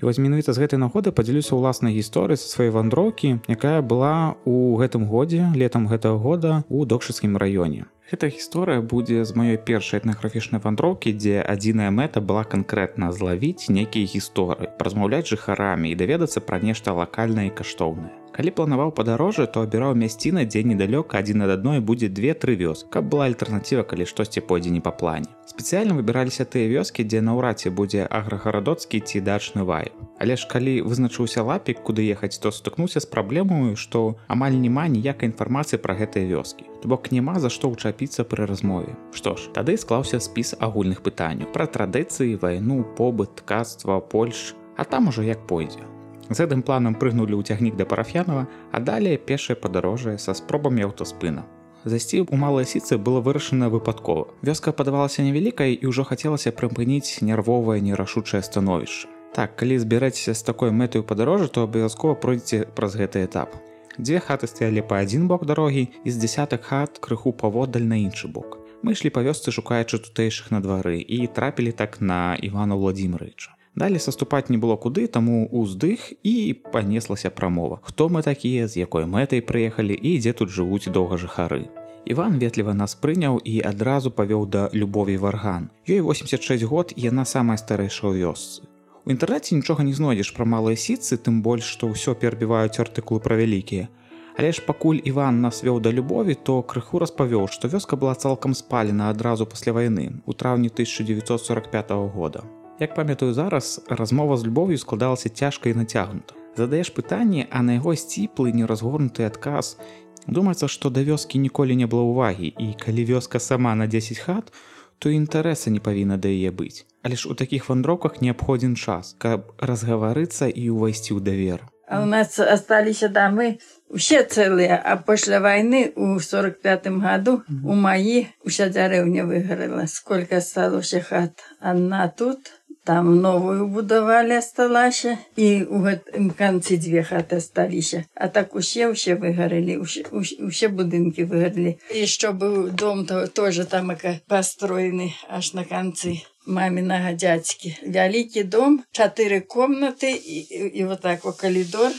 І 0.00 0.08
вось 0.08 0.16
менавіта 0.16 0.56
з 0.56 0.64
гэтай 0.64 0.80
нагоды 0.80 1.12
падзялюся 1.12 1.52
ўласнай 1.60 1.92
гісторыі 1.92 2.40
са 2.40 2.48
сваёй 2.48 2.72
вандроўкі, 2.72 3.44
якая 3.52 3.84
была 3.84 4.32
ў 4.48 4.80
гэтым 4.80 5.04
годзе 5.12 5.52
летам 5.52 5.92
гэтага 5.92 6.16
года 6.16 6.64
у 6.72 6.88
докшыцкім 6.88 7.36
раёне. 7.36 7.84
Гэта 8.06 8.28
гісторыя 8.30 8.82
будзе 8.86 9.24
з 9.26 9.34
маёй 9.34 9.56
першай 9.58 9.98
этнаграфічнай 9.98 10.62
вандроўкі, 10.62 11.10
дзе 11.10 11.42
адзіная 11.42 11.90
мэта 11.90 12.22
была 12.22 12.44
канкрэтна 12.46 13.10
злавіць 13.10 13.66
нейкія 13.66 14.06
гісторыі, 14.06 14.70
празмаўляць 14.78 15.26
жыхарамі 15.26 15.90
і 15.90 15.98
даведацца 15.98 16.38
пра 16.38 16.62
нешта 16.62 16.94
лакальнае 16.94 17.50
і 17.50 17.56
каштоўнае. 17.58 18.14
Калі 18.36 18.50
планаваў 18.54 18.92
падарожжа, 18.94 19.46
то 19.50 19.66
абіраў 19.66 19.98
мясціна, 19.98 20.46
дзе 20.46 20.62
недалёка 20.62 21.18
адзін 21.18 21.48
ад 21.48 21.56
адной 21.56 21.82
будзе 21.82 22.06
две-тры 22.06 22.54
вёс, 22.54 22.84
каб 22.86 23.10
была 23.10 23.26
альтэрнатыва, 23.26 23.82
калі 23.82 24.06
штосьці 24.06 24.44
пойдзе 24.46 24.70
не 24.70 24.84
па 24.84 24.94
плане. 24.94 25.26
Спецыяльна 25.50 25.98
выбіраліся 25.98 26.46
тыя 26.46 26.70
вёскі, 26.70 27.02
дзе 27.02 27.24
наўрадці 27.26 27.74
будзе 27.74 28.06
аграгарадоцкі 28.06 29.02
ці 29.02 29.24
дачны 29.24 29.66
вай. 29.66 29.90
Але 30.22 30.36
ж 30.36 30.46
калі 30.46 30.78
вызначыўся 30.86 31.42
лапік, 31.42 31.82
куды 31.82 32.06
ехаць, 32.06 32.38
то 32.38 32.54
сутыкнуўся 32.54 33.02
з 33.02 33.10
праблемаю, 33.10 33.74
што 33.74 34.14
амаль 34.28 34.54
няма 34.54 34.86
ніякай 34.86 35.32
інфармацыі 35.32 35.82
пра 35.82 35.98
гэтыя 35.98 36.28
вёскі. 36.30 36.75
Бок 36.86 37.10
няма 37.10 37.40
за 37.42 37.50
што 37.50 37.66
ўчапіцца 37.66 38.22
пры 38.30 38.46
размове. 38.46 38.94
Што 39.10 39.34
ж, 39.34 39.50
тады 39.50 39.74
склаўся 39.74 40.20
спіс 40.22 40.54
агульных 40.54 41.02
пытанняў 41.02 41.50
пра 41.50 41.66
традыцыі, 41.66 42.38
вайну, 42.38 42.86
побыт, 42.94 43.42
ткацтва, 43.42 43.98
Польш, 43.98 44.54
а 44.78 44.86
там 44.86 45.08
ужо 45.10 45.26
як 45.26 45.42
пойдзе. 45.50 45.82
З 46.30 46.46
гэтым 46.46 46.62
планам 46.62 46.94
прыгнулі 46.94 47.34
ў 47.34 47.42
цягнік 47.42 47.74
да 47.74 47.90
парафянова, 47.90 48.46
а 48.70 48.78
далей 48.78 49.18
пешае 49.18 49.58
падарожжа 49.58 50.14
са 50.14 50.30
спробамі 50.38 50.86
аўтаспына. 50.86 51.42
Зайсці 51.82 52.22
ў 52.22 52.34
малыя 52.38 52.66
сіцы 52.66 53.02
было 53.02 53.18
вырашана 53.18 53.66
выпадкова. 53.66 54.30
Вёска 54.46 54.70
падавалася 54.70 55.26
невялікай 55.26 55.74
і 55.74 55.90
ўжо 55.90 56.06
хацелася 56.06 56.54
прыпыніць 56.54 57.18
нервовае 57.22 57.82
нерашучае 57.82 58.46
становішча. 58.46 59.10
Так, 59.34 59.58
калі 59.58 59.82
збіраецеся 59.82 60.38
з 60.38 60.42
такой 60.46 60.70
мэтаю 60.70 61.02
падарожжа, 61.02 61.50
то 61.50 61.66
абавязкова 61.66 62.14
пройдзеце 62.14 62.70
праз 62.78 62.94
гэты 62.94 63.26
этап. 63.26 63.58
Дзве 63.98 64.20
хаты 64.20 64.46
стаялі 64.46 64.84
па 64.84 65.00
адзін 65.00 65.24
бок 65.28 65.46
дарогі 65.48 65.88
і 66.04 66.10
з 66.12 66.16
дзясятак 66.20 66.68
хат 66.68 66.98
крыху 67.00 67.32
паводаль 67.32 67.88
на 67.88 67.96
іншы 67.96 68.28
бок. 68.28 68.60
Мы 68.84 68.92
ішлі 68.92 69.08
па 69.08 69.24
вёсцы 69.24 69.48
шукаючы 69.56 69.98
тутэйшых 70.04 70.52
на 70.52 70.60
двары 70.60 71.00
і 71.00 71.26
трапілі 71.26 71.72
так 71.72 72.00
на 72.00 72.36
Івана 72.36 72.76
Владимировича. 72.76 73.56
Далі 73.76 73.98
саступаць 73.98 74.48
не 74.48 74.60
было 74.60 74.76
куды, 74.76 75.08
таму 75.08 75.48
ўздых 75.48 76.12
і 76.22 76.34
панеслася 76.72 77.30
прамова. 77.30 77.80
Хто 77.82 78.08
мы 78.08 78.22
такія, 78.22 78.68
з 78.68 78.84
якой 78.84 79.08
мэтай 79.08 79.40
прыехалі 79.40 79.96
і 79.96 80.16
дзе 80.20 80.32
тут 80.32 80.52
жывуць 80.52 80.92
доўга 80.92 81.16
жыхары. 81.16 81.68
Іван 82.04 82.38
ветліва 82.38 82.76
нас 82.76 82.94
прыняў 82.94 83.40
і 83.44 83.60
адразу 83.64 84.12
павёў 84.12 84.46
да 84.46 84.68
любові 84.72 85.16
варган. 85.16 85.68
Ёй 85.88 86.00
86 86.00 86.62
год 86.62 86.92
яна 86.96 87.24
самая 87.24 87.56
старэйшая 87.56 88.12
ў 88.12 88.28
вёсцы. 88.28 88.75
У 89.06 89.12
інтэрнэце 89.14 89.54
нічога 89.54 89.84
не 89.86 89.92
знойдзеш 89.94 90.32
пра 90.34 90.44
малыя 90.50 90.74
сіцы, 90.74 91.14
тым 91.14 91.38
больш, 91.38 91.66
што 91.74 91.86
ўсё 91.86 92.18
перабіваюць 92.18 92.82
артыкулы 92.82 93.22
пра 93.22 93.36
вялікія. 93.38 93.86
Але 94.34 94.50
ж 94.50 94.64
пакуль 94.66 94.98
Іван 94.98 95.38
нас 95.40 95.62
вёў 95.62 95.78
да 95.80 95.92
любові, 95.94 96.34
то 96.34 96.58
крыху 96.66 96.98
распавёў, 96.98 97.46
што 97.46 97.70
вёска 97.70 97.94
была 97.94 98.18
цалкам 98.18 98.58
спалена 98.58 99.10
адразу 99.14 99.46
пасля 99.46 99.72
вайны 99.78 100.18
у 100.26 100.34
траўні 100.34 100.74
1945 100.74 101.94
года. 102.10 102.42
Як 102.80 102.98
памятаю 102.98 103.32
зараз, 103.32 103.78
размова 103.88 104.36
з 104.36 104.46
любов'ю 104.46 104.78
складалася 104.78 105.28
цяжка 105.28 105.70
і 105.70 105.74
нацягнута. 105.74 106.34
Задаеш 106.56 106.90
пытанне, 106.90 107.46
а 107.50 107.62
на 107.62 107.78
яго 107.78 107.94
сціплы 107.94 108.50
неразгорнуты 108.50 109.22
адказ. 109.22 109.78
Думаецца, 110.26 110.66
што 110.66 110.90
да 110.90 111.06
вёскі 111.06 111.38
ніколі 111.38 111.78
не 111.78 111.86
было 111.86 112.02
ўвагі 112.10 112.50
і 112.58 112.74
калі 112.74 113.06
вёска 113.06 113.38
сама 113.38 113.78
на 113.78 113.86
10 113.86 114.18
хат, 114.18 114.50
то 114.98 115.10
інтарэса 115.10 115.70
не 115.70 115.80
павінна 115.80 116.16
да 116.16 116.28
яе 116.28 116.50
быць. 116.50 116.86
Але 117.02 117.16
ж 117.16 117.28
у 117.28 117.34
такіх 117.34 117.68
вандроўках 117.68 118.20
неабходзін 118.20 118.76
час, 118.76 119.14
каб 119.18 119.52
разгаварыцца 119.60 120.48
і 120.48 120.70
ўвайсці 120.72 121.14
ў 121.14 121.20
давер. 121.20 121.66
А 121.86 122.02
у 122.02 122.06
нас 122.06 122.38
осталіся 122.38 123.08
дамы 123.08 123.58
усе 123.88 124.22
цэлыя, 124.24 124.76
а 124.76 124.96
пасля 124.96 125.40
вайны 125.40 125.92
у 125.96 126.18
45 126.18 126.86
году 127.00 127.42
у 127.64 127.74
маі 127.74 128.26
уся 128.44 128.68
дзярэўня 128.68 129.24
выгарыла, 129.24 129.86
сколько 129.86 130.40
сталося 130.40 131.00
хат. 131.00 131.44
Адна 131.60 132.08
тут, 132.08 132.52
там 132.86 133.08
новую 133.20 133.66
будавалі 133.74 134.36
асталася 134.38 135.16
і 135.34 135.46
ў 135.66 135.78
гэтым 135.86 136.30
канцы 136.38 136.78
дзве 136.78 137.02
хаты 137.08 137.40
сталіся 137.42 138.04
а 138.14 138.30
так 138.36 138.54
усе 138.60 138.86
ўсе 138.92 139.18
выгарэлі 139.22 139.80
усе 139.82 140.70
будынкі 140.70 141.26
выгарылі. 141.32 141.74
Яшчэ 141.90 142.30
быў 142.42 142.70
дом 142.70 143.02
то 143.10 143.26
тоже 143.26 143.66
там 143.66 143.90
пастроены 144.30 145.10
аж 145.28 145.52
на 145.58 145.66
канцы 145.66 146.14
мамінага 146.46 147.14
дзядзькі. 147.18 147.74
Вялікі 147.82 148.46
дом 148.54 148.82
чатыры 148.94 149.42
комнаты 149.42 150.14
і, 150.14 150.38
і, 150.46 150.70
і 150.78 150.84
вот 150.92 151.02
так 151.02 151.26
о 151.26 151.32
калідор 151.32 151.90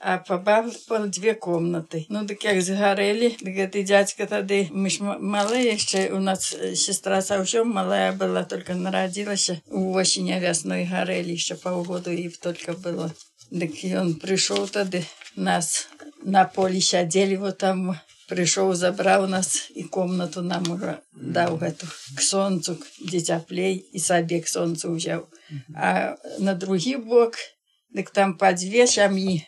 а 0.00 0.16
пабавал 0.18 1.06
две 1.08 1.34
комнаты 1.34 2.06
ну 2.08 2.24
дык 2.24 2.44
як 2.48 2.60
згарэлі 2.64 3.36
гэты 3.44 3.84
дзядзька 3.84 4.26
тады 4.26 4.60
мы 4.72 4.88
ж 4.88 5.04
малы 5.04 5.60
яшчэ 5.60 6.08
у 6.16 6.20
нас 6.24 6.56
сестра 6.82 7.20
саўсём 7.20 7.68
малая 7.78 8.12
была 8.12 8.44
только 8.44 8.74
нарадзілася 8.74 9.60
у 9.68 9.92
осені 10.02 10.40
вясной 10.40 10.86
гарэлі 10.88 11.36
яшчэ 11.36 11.60
паўгоду 11.60 12.16
і 12.16 12.28
только 12.40 12.72
было 12.72 13.12
дык 13.50 13.84
ён 14.02 14.14
прыйшоў 14.24 14.72
тады 14.72 15.04
нас 15.36 15.88
на 16.24 16.44
полі 16.44 16.80
сядзелі 16.80 17.36
вот 17.44 17.58
там 17.58 17.92
прыйшоў 18.32 18.72
забраў 18.80 19.28
нас 19.28 19.68
і 19.74 19.84
комнату 19.84 20.40
нам 20.40 20.64
уже 20.72 20.96
даў 21.12 21.60
гэту 21.60 21.84
к 22.16 22.24
сонцу 22.24 22.78
дзе 23.04 23.20
цяплей 23.20 23.76
і 23.76 23.98
сабе 24.00 24.40
к 24.40 24.48
сонцу 24.48 24.96
ўзяў 24.96 25.28
а 25.76 26.16
на 26.38 26.54
другі 26.54 26.96
бок 27.04 27.36
дык 27.92 28.14
там 28.16 28.38
па 28.40 28.54
дзве 28.56 28.86
сям'і 28.86 29.40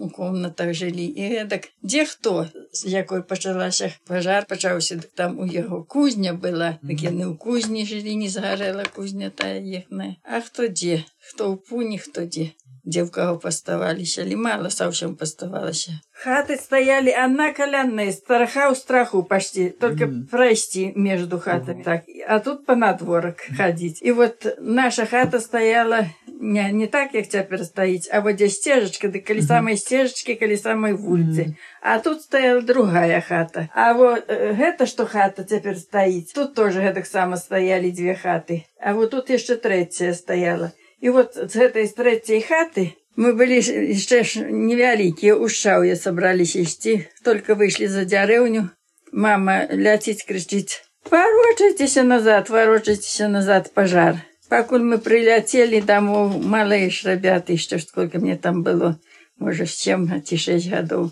у 0.00 0.08
комнатах 0.08 0.72
жылі 0.74 1.04
і 1.04 1.28
гэтак 1.32 1.68
дзе 1.82 2.04
хто? 2.08 2.48
З 2.72 2.92
якой 2.92 3.22
пачалася 3.22 3.90
пажар 4.08 4.46
пачаўся 4.48 4.96
дык 5.00 5.12
там 5.14 5.38
у 5.38 5.46
яго 5.46 5.82
кузня 5.84 6.32
была 6.32 6.70
так 6.80 6.98
яны 7.04 7.28
ў 7.28 7.34
кузні 7.36 7.84
жылі 7.84 8.16
не 8.22 8.30
згарэла 8.32 8.88
кузня 8.94 9.30
тая 9.30 9.60
ехная 9.60 10.16
А 10.24 10.40
хто 10.40 10.68
дзе 10.68 11.04
хто 11.28 11.52
ў 11.52 11.56
пуні 11.68 11.98
хто 11.98 12.24
дзе 12.24 12.50
дзе 12.84 13.04
ў 13.04 13.08
каго 13.12 13.36
паставаліся 13.44 14.24
ли 14.24 14.36
мала 14.36 14.72
саўсем 14.72 15.16
паставалася 15.20 16.00
хаты 16.20 16.56
стаялі 16.60 17.12
одна 17.24 17.52
калянная 17.56 18.12
стараха 18.12 18.68
ў 18.68 18.74
страху 18.76 19.22
пачти 19.24 19.70
только 19.70 20.04
mm 20.04 20.10
-hmm. 20.10 20.30
прайсці 20.30 20.92
между 20.96 21.38
хатами. 21.38 21.82
Так 21.84 22.02
а 22.28 22.38
тут 22.38 22.66
панадворак 22.66 23.36
хадзіць 23.56 24.02
і 24.02 24.12
вот 24.12 24.46
наша 24.60 25.06
хата 25.06 25.40
стаяла 25.40 26.06
не, 26.40 26.72
не 26.72 26.86
так 26.86 27.14
як 27.14 27.28
цяпер 27.28 27.64
стаіць 27.64 28.08
а 28.12 28.20
вот 28.20 28.36
дзе 28.36 28.48
сцежачка 28.48 29.08
ды 29.08 29.20
калі 29.20 29.42
самай 29.42 29.76
сцежачкі 29.76 30.34
калі 30.34 30.56
самай 30.56 30.92
вуліцы 30.92 31.42
mm 31.44 31.48
-hmm. 31.48 31.54
а 31.82 31.98
тут 31.98 32.22
стаяла 32.22 32.60
другая 32.60 33.20
хата. 33.20 33.68
А 33.74 33.92
вот 33.92 34.28
э, 34.28 34.56
гэта 34.60 34.86
што 34.86 35.06
хата 35.06 35.44
цяпер 35.44 35.76
стаіць 35.76 36.32
тут 36.32 36.54
тоже 36.54 36.80
гэтак 36.80 37.06
сама 37.06 37.36
стаялі 37.36 37.92
дзве 37.92 38.14
хаты. 38.24 38.62
А 38.80 38.92
вот 38.92 39.10
тут 39.10 39.30
яшчэ 39.30 39.56
трэцяя 39.56 40.12
стаяла 40.14 40.70
і 41.00 41.10
вот 41.10 41.34
з 41.34 41.56
гэтай 41.56 41.86
з 41.86 41.94
трэцяй 41.96 42.40
хаты 42.44 42.92
мы 43.16 43.32
былі 43.34 43.58
яшчэ 43.60 44.22
ж 44.24 44.46
невялікія 44.50 45.34
ушчаўе 45.34 45.96
сабраліся 45.96 46.62
ісці 46.66 46.94
только 47.24 47.58
выйшлі 47.58 47.90
за 47.90 48.06
дзярэўню 48.06 48.68
мама 49.12 49.66
ляціць 49.70 50.24
крычыць 50.28 50.82
варочайцеся 51.10 52.02
назад 52.02 52.50
варочайцеся 52.50 53.28
назад 53.28 53.72
пажар 53.74 54.20
Пакуль 54.50 54.82
мы 54.82 54.96
прыляцелі 54.98 55.78
дамоў 55.86 56.32
малыя 56.52 56.90
ж 56.90 57.06
рабяты 57.08 57.54
яшчэ 57.54 57.78
сколько 57.78 58.18
мне 58.18 58.36
там 58.36 58.62
было 58.66 58.98
можа 59.38 59.66
сем 59.66 60.06
ці 60.26 60.36
шесть 60.36 60.70
гадоў 60.70 61.10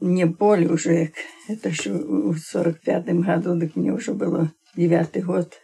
не 0.00 0.26
боль 0.26 0.66
уже 0.70 0.94
як 1.00 1.24
это 1.48 1.70
ж 1.70 1.90
у 1.90 2.34
сорок 2.34 2.80
пятым 2.80 3.22
году 3.26 3.54
дык 3.62 3.74
мне 3.74 3.92
ўжо 3.92 4.14
было 4.14 4.50
девятый 4.76 5.22
год 5.22 5.58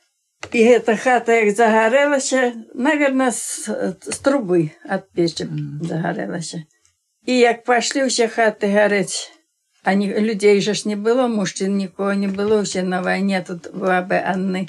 і 0.50 0.60
гэта 0.66 0.96
хата 0.96 1.38
як 1.38 1.54
загарэлася 1.56 2.52
наверно 2.74 3.30
з, 3.30 3.70
з 4.02 4.16
трубы 4.24 4.72
ад 4.88 5.06
печы 5.14 5.46
загарэлася. 5.86 6.64
І 7.26 7.38
як 7.38 7.62
пашлі 7.64 8.10
ўсе 8.10 8.26
хаты 8.26 8.72
гарэць 8.72 9.30
а 9.82 9.94
не 9.94 10.06
людзей 10.06 10.60
жа 10.62 10.74
ж 10.78 10.86
не 10.90 10.96
было 10.96 11.26
мужчын 11.26 11.76
нікого 11.76 12.14
не 12.14 12.28
было 12.28 12.62
ўсе 12.62 12.82
на 12.82 13.02
вайне 13.02 13.42
тут 13.42 13.70
бабы 13.74 14.18
Анны. 14.18 14.68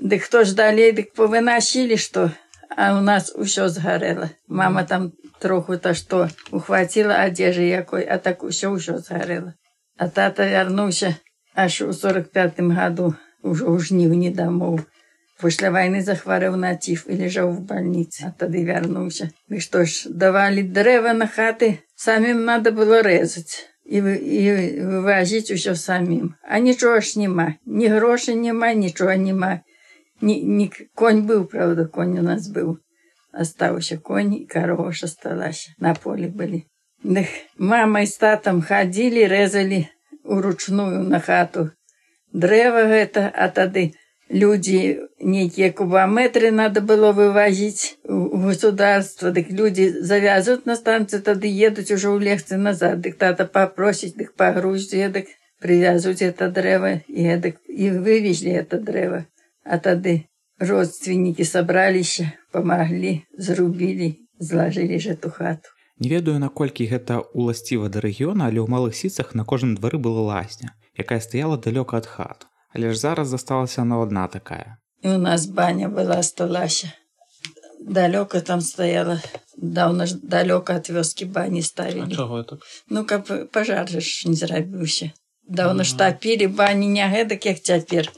Дык 0.00 0.28
хто 0.28 0.44
ж 0.44 0.52
далей 0.52 0.92
дык 0.92 1.12
павынасілі 1.16 1.96
што, 1.96 2.32
А 2.76 2.92
ў 2.92 3.00
нас 3.00 3.32
усё 3.32 3.68
згарэла. 3.72 4.28
Мама 4.48 4.84
там 4.84 5.12
троху 5.40 5.78
то 5.78 5.94
што 5.94 6.28
ухваціла 6.52 7.22
адзежы 7.24 7.64
якой, 7.64 8.04
а 8.04 8.18
так 8.18 8.42
усё 8.44 8.74
ўсё 8.74 8.98
згарэла. 9.00 9.54
А 9.96 10.08
тата 10.08 10.44
вярнуўся 10.44 11.16
аж 11.54 11.80
у 11.80 11.92
45 11.92 12.60
году 12.76 13.14
ўжо 13.46 13.70
ў 13.70 13.76
жніўні 13.88 14.30
дамоў. 14.34 14.82
Пасля 15.40 15.68
вайны 15.70 16.00
захварэў 16.02 16.56
на 16.56 16.72
ціф 16.74 17.04
і 17.12 17.16
ляжаў 17.20 17.52
в 17.52 17.60
бальніцы, 17.70 18.28
а 18.28 18.30
тады 18.32 18.64
вярнуўся. 18.64 19.28
Вы 19.52 19.60
што 19.60 19.84
ж 19.84 20.08
давалі 20.08 20.64
дрэва 20.78 21.12
на 21.12 21.28
хаты, 21.28 21.84
самім 21.94 22.44
надо 22.48 22.72
было 22.72 23.02
рэзаць 23.04 23.68
і, 23.84 23.98
і 24.00 24.40
вывазіць 24.92 25.52
усё 25.52 25.76
самім. 25.76 26.34
А 26.42 26.58
нічога 26.58 27.00
ж 27.00 27.20
няма, 27.20 27.54
ні 27.66 27.92
грошы 27.92 28.34
няма, 28.34 28.72
нічога 28.72 29.16
няма. 29.16 29.60
Не, 30.20 30.40
не, 30.40 30.70
конь 30.94 31.26
быў, 31.28 31.44
правда, 31.44 31.84
конь 31.84 32.18
у 32.18 32.22
нас 32.22 32.48
быў. 32.48 32.78
Астаўся 33.32 33.98
конь 34.00 34.32
і 34.34 34.46
карова 34.48 34.88
асталася. 34.88 35.76
На 35.78 35.94
полі 35.94 36.32
былі. 36.32 36.64
Дых, 37.04 37.28
мама 37.58 38.00
і 38.00 38.06
з 38.08 38.16
татам 38.16 38.62
хадзілі, 38.64 39.28
рэзалі 39.28 39.84
уручную 40.24 41.04
на 41.04 41.20
хату. 41.20 41.75
Дрэва 42.36 42.84
гэта, 42.92 43.30
а 43.32 43.48
тады 43.48 43.92
людзі 44.28 44.78
нейкія 45.22 45.70
кубаметры 45.72 46.50
надо 46.50 46.82
было 46.82 47.12
вывозіць 47.16 47.96
у 48.04 48.38
государства, 48.44 49.30
дык 49.30 49.50
людзі 49.50 49.88
завязуць 50.02 50.66
на 50.66 50.76
станцыю, 50.76 51.22
тады 51.22 51.48
едуць 51.48 51.90
ужо 51.94 52.12
ў 52.12 52.30
легцы 52.30 52.58
назад, 52.58 53.00
дык 53.00 53.16
тата 53.22 53.46
папросіць, 53.46 54.16
дык 54.18 54.34
пагрузь 54.34 54.92
едак, 54.92 55.30
привязуць 55.62 56.22
это 56.22 56.50
дрэва 56.50 57.00
і 57.08 57.22
эдак 57.38 57.62
і 57.68 57.90
вывезлі 58.02 58.52
это 58.62 58.78
дрэва. 58.82 59.24
А 59.64 59.78
тады 59.78 60.26
родственнікі 60.58 61.44
сабраліся, 61.44 62.32
памаглі, 62.52 63.22
зрубілі, 63.38 64.14
злажылі 64.38 65.00
ж 65.00 65.16
эту 65.16 65.30
хату. 65.30 65.70
Не 65.98 66.12
ведаю, 66.12 66.38
наколькі 66.38 66.84
гэта 66.84 67.24
уласціва 67.32 67.88
да 67.88 68.04
рэгіёна, 68.04 68.52
але 68.52 68.60
ў 68.60 68.68
малых 68.68 68.92
сіцах 68.92 69.32
на 69.32 69.48
кожным 69.48 69.76
двары 69.80 69.96
была 69.96 70.20
лазня, 70.20 70.76
якая 70.98 71.20
стаяла 71.20 71.56
далёка 71.56 71.96
ад 71.96 72.06
хат. 72.06 72.46
Але 72.74 72.92
ж 72.92 72.98
зараз 72.98 73.28
засталася 73.28 73.84
на 73.84 74.02
адна 74.02 74.26
такая. 74.26 74.76
І 75.02 75.08
у 75.08 75.18
нас 75.18 75.46
баня 75.46 75.88
была 75.88 76.22
сталася. 76.22 76.92
Далёка 77.80 78.40
там 78.40 78.60
стаяла, 78.60 79.20
даўна 79.56 80.06
ж 80.06 80.16
далёка 80.22 80.76
ад 80.76 80.90
вёскі 80.90 81.24
бані 81.24 81.62
ставілі. 81.62 82.16
так? 82.44 82.58
Ну, 82.88 83.04
каб 83.04 83.50
пажар 83.52 83.88
жа 83.88 84.00
ж 84.00 84.28
не 84.28 84.34
зрабіўся. 84.34 85.10
Даўна 85.48 85.84
ж 85.84 85.98
тапілі 85.98 86.46
бані 86.46 86.88
не 86.88 87.06
гэтак, 87.06 87.46
як 87.46 87.60
цяпер. 87.62 88.10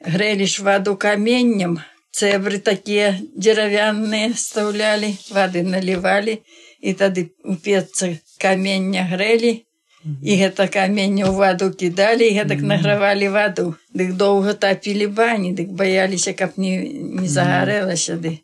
Грэлі 0.00 0.46
ж 0.46 0.62
ваду 0.62 0.96
каменнем, 0.96 1.80
цэбры 2.12 2.58
такія 2.58 3.18
дзеравяныя 3.36 4.32
стаўлялі, 4.34 5.16
вады 5.30 5.62
налівалі, 5.62 6.38
і 6.80 6.94
тады 6.94 7.32
у 7.44 7.56
пецы 7.56 8.18
камення 8.38 9.04
грэлі 9.10 9.66
і 10.04 10.36
гэта 10.42 10.68
каменне 10.68 11.24
ў 11.28 11.32
ваду 11.36 11.70
кідалі 11.70 12.28
і 12.28 12.36
гэтак 12.40 12.60
награвалі 12.74 13.32
ваду 13.36 13.66
дык 13.92 14.14
доўга 14.20 14.54
тапілі 14.66 15.10
бані 15.22 15.52
дык 15.56 15.74
баяліся 15.76 16.32
каб 16.32 16.56
не, 16.56 16.76
не 17.20 17.28
загарэлася 17.28 18.16
ды 18.16 18.38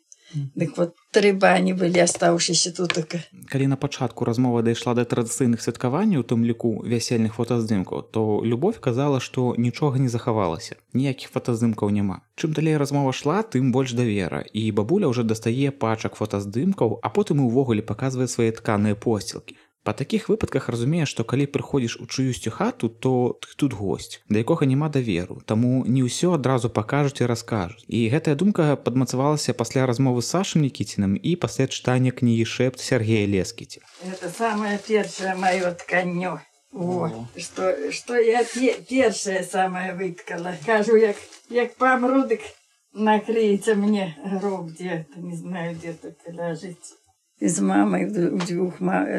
Дык 0.55 0.75
вот 0.77 0.95
тры 1.15 1.31
бані 1.31 1.71
былі 1.73 2.03
астаўшыся 2.03 2.73
тутака. 2.75 3.23
Калі 3.47 3.67
на 3.71 3.77
пачатку 3.79 4.25
размова 4.27 4.61
дайшла 4.61 4.93
да 4.93 5.05
традыцыйных 5.07 5.63
святкаванняў, 5.63 6.21
у 6.21 6.27
тым 6.27 6.43
ліку 6.43 6.83
вясельных 6.83 7.39
фотаздымкаў, 7.39 8.03
то 8.11 8.43
любовь 8.43 8.79
казала, 8.83 9.21
што 9.23 9.55
нічога 9.57 10.03
не 10.03 10.11
захавалася. 10.11 10.75
Ніякіх 10.93 11.31
фотаздымкаў 11.31 11.95
няма. 11.95 12.19
Чым 12.35 12.51
далей 12.51 12.75
размова 12.75 13.15
шла, 13.15 13.39
тым 13.41 13.71
больш 13.71 13.95
давера. 13.95 14.43
І 14.51 14.67
бабуля 14.75 15.07
ўжо 15.07 15.23
дастае 15.23 15.71
пачак 15.71 16.19
фотаздымкаў, 16.19 16.99
а 17.01 17.07
потым 17.07 17.39
і 17.39 17.47
ўвогуле 17.47 17.81
паказвае 17.81 18.27
свае 18.27 18.51
тканыя 18.51 18.99
посцілкі. 18.99 19.55
Па 19.87 19.93
такіх 19.93 20.27
выпадках 20.27 20.67
разумееш, 20.67 21.07
што 21.15 21.23
калі 21.23 21.45
прыходзіш 21.47 21.93
у 22.03 22.05
чыюсьцю 22.11 22.51
хату, 22.51 22.89
то 22.89 23.39
ты 23.39 23.55
тут 23.55 23.71
госць, 23.71 24.19
да 24.27 24.43
якога 24.43 24.67
няма 24.67 24.89
даверу, 24.91 25.39
Таму 25.47 25.87
не 25.87 26.03
ўсё 26.03 26.33
адразу 26.35 26.67
пакажуць 26.67 27.23
і 27.23 27.29
раскажуць. 27.31 27.87
І 27.87 28.01
гэтая 28.11 28.35
думка 28.35 28.75
падмацавалася 28.75 29.55
пасля 29.55 29.87
размовы 29.87 30.19
з 30.19 30.35
Сашым 30.35 30.67
Нікіцінам 30.67 31.15
і 31.15 31.31
пасля 31.39 31.71
чытання 31.71 32.11
кнігі 32.11 32.43
шэпт 32.43 32.83
Сергея 32.83 33.31
Лескіці. 33.31 33.79
Это 34.03 34.27
самае 34.27 34.75
першае 34.83 35.39
маё 35.39 35.71
тканё. 35.71 36.35
О, 36.75 37.07
што, 37.39 37.71
што 37.95 38.19
я 38.19 38.43
першае 38.91 39.47
самае 39.47 39.95
выткала. 39.95 40.59
Кажу, 40.67 40.99
як, 40.99 41.15
як 41.47 41.79
памру, 41.79 42.27
дык 42.27 42.43
накрыеце 42.91 43.79
мне 43.79 44.19
гроб 44.35 44.75
дзе 44.75 45.07
не 45.15 45.35
знаю, 45.39 45.79
дзе 45.79 45.95
тут 45.95 46.27
ляжыць 46.27 46.97
з 47.40 47.60
мамай 47.60 48.06
удвух 48.06 48.78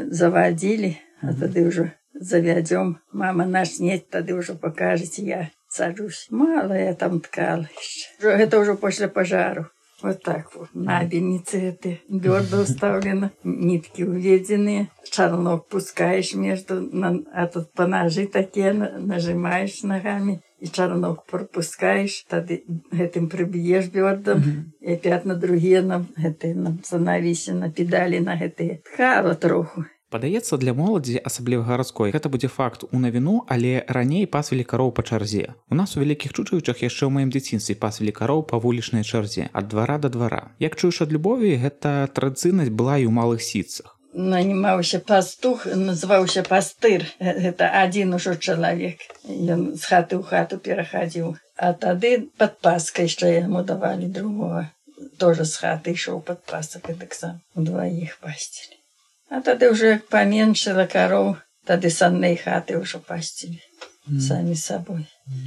завадзілі, 0.09 0.95
а 1.21 1.33
тады 1.33 1.67
ўжо 1.67 1.91
завядзём. 2.13 2.97
Мама 3.11 3.45
наш 3.45 3.79
нет, 3.79 4.09
тады 4.09 4.37
ўжо 4.37 4.55
пакажаце 4.55 5.21
я 5.23 5.51
саджусь. 5.67 6.27
Мала 6.29 6.73
я 6.73 6.93
там 6.93 7.19
ткала. 7.19 7.67
Гэта 8.21 8.59
ўжо 8.59 8.75
пасля 8.75 9.07
пажару. 9.07 9.67
Вот 10.03 10.21
так 10.21 10.53
вот. 10.55 10.67
На 10.73 11.03
бельнице 11.05 11.59
это 11.71 11.97
бёрда 12.09 12.61
уставлена, 12.61 13.31
нитки 13.43 14.03
уведенные, 14.03 14.89
шарлок 15.09 15.69
пускаешь 15.69 16.33
между, 16.35 16.91
а 17.31 17.47
тут 17.47 17.71
по 17.71 17.87
ножи 17.87 18.27
такие 18.27 18.73
нажимаешь 18.73 19.81
ногами, 19.83 20.41
И 20.60 20.66
чарнок 20.66 21.24
пропускаешь, 21.26 22.24
тады 22.28 22.64
гэтым 22.90 23.28
прыб'еш 23.28 23.88
бёрдам, 23.88 24.38
mm 24.38 24.44
-hmm. 24.44 24.62
і 24.80 24.92
опять 24.94 25.26
на 25.26 25.34
другие 25.34 25.82
на 25.82 26.04
гэты 26.16 26.54
нам 26.54 26.78
занавісе 26.82 27.54
на 27.54 27.70
педалі 27.70 28.20
на 28.20 28.34
гэтые 28.36 28.78
ткала 28.82 29.34
троху. 29.34 29.84
Падаецца 30.08 30.56
для 30.56 30.72
моладзі 30.72 31.20
асабліва 31.20 31.62
гарадской 31.68 32.12
гэта 32.12 32.30
будзе 32.32 32.48
факт 32.48 32.84
у 32.92 32.98
навіну 32.98 33.44
але 33.46 33.84
раней 33.88 34.24
пасвілі 34.26 34.64
кароў 34.64 34.92
па 34.96 35.02
чарзе. 35.02 35.52
У 35.68 35.74
нас 35.74 35.96
у 35.96 36.00
вялікіх 36.00 36.32
чучаючах 36.32 36.80
яшчэ 36.82 37.04
ў 37.06 37.12
маім 37.12 37.28
дзяцінстве 37.28 37.76
пасвілі 37.76 38.12
кароў 38.12 38.40
па 38.48 38.56
вулічнай 38.56 39.04
чарзе 39.04 39.50
ад 39.52 39.68
двара 39.68 39.98
да 39.98 40.08
двара. 40.08 40.42
Як 40.58 40.80
чуеш 40.80 41.02
ад 41.04 41.12
любові 41.12 41.60
гэта 41.60 42.08
традыцыйнасць 42.16 42.72
была 42.72 42.96
і 42.96 43.04
ў 43.04 43.12
малых 43.12 43.44
сітцах 43.44 43.97
нанімаўся 44.14 45.00
пастух 45.10 45.66
называўся 45.66 46.46
пастыр 46.48 47.04
гэта 47.20 47.68
адзін 47.82 48.16
ужо 48.20 48.34
чалавек 48.36 49.04
ён 49.28 49.76
з 49.76 49.82
хаты 49.84 50.16
ў 50.16 50.22
хату 50.32 50.58
перахадзіў 50.64 51.36
а 51.56 51.74
тады 51.84 52.16
пад 52.40 52.58
паскай 52.64 53.10
яшчэ 53.10 53.36
яму 53.36 53.62
давалі 53.74 54.08
другого 54.08 54.66
тоже 55.22 55.44
з 55.44 55.62
хаты 55.62 55.94
ішоў 55.98 56.24
пад 56.32 56.42
пасак 56.50 56.90
таксам 57.04 57.38
удваіх 57.54 58.18
пасцілі 58.24 58.78
А 59.28 59.40
тады 59.44 59.68
ўжо 59.68 59.92
як 59.92 60.08
паменшыла 60.08 60.88
кароў, 60.88 61.36
тады 61.68 61.92
саннай 61.92 62.36
хаты 62.40 62.80
ўжо 62.80 63.00
пасцілі 63.04 63.60
mm. 64.08 64.20
самі 64.24 64.56
сабой. 64.56 65.04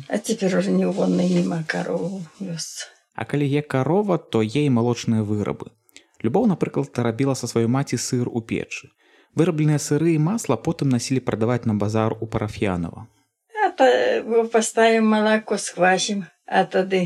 А 0.08 0.22
цяпер 0.22 0.54
уже 0.58 0.70
не 0.70 0.86
ўвонны 0.86 1.26
нема 1.26 1.66
карову 1.66 2.22
вёс. 2.38 2.86
А 3.18 3.26
калі 3.26 3.50
е 3.50 3.66
карова, 3.66 4.22
то 4.22 4.46
ей 4.46 4.70
малочныя 4.70 5.26
вырабы. 5.26 5.74
Любоў, 6.24 6.48
напрыклад, 6.48 6.92
рабіла 6.98 7.36
са 7.36 7.48
сваёй 7.48 7.68
маці 7.68 7.98
сыр 7.98 8.30
у 8.30 8.42
печы. 8.42 8.92
Вырабленыя 9.36 9.80
сыры 9.80 10.14
і 10.16 10.20
масла 10.20 10.58
потым 10.58 10.90
насілі 10.90 11.24
прадаваць 11.24 11.66
на 11.66 11.74
базар 11.74 12.18
у 12.20 12.28
парафьянова. 12.28 13.08
А 13.56 14.46
паставім 14.52 15.08
малако 15.08 15.58
схвасім, 15.58 16.26
А 16.52 16.62
тады 16.72 17.00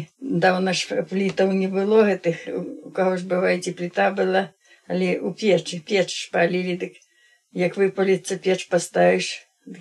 даўна 0.43 0.71
ж 0.77 1.03
плітаў 1.09 1.51
не 1.53 1.67
было 1.73 2.01
гэтых 2.05 2.45
у 2.49 2.89
каго 2.99 3.17
ж 3.21 3.27
бываеце 3.33 3.73
пліта 3.77 4.07
была, 4.19 4.41
але 4.89 5.09
у 5.21 5.33
печы 5.41 5.77
печ 5.89 6.15
палілі 6.33 6.73
дык 6.83 6.95
як 7.63 7.77
выпаліцца 7.81 8.39
печ 8.47 8.65
паставіш 8.71 9.27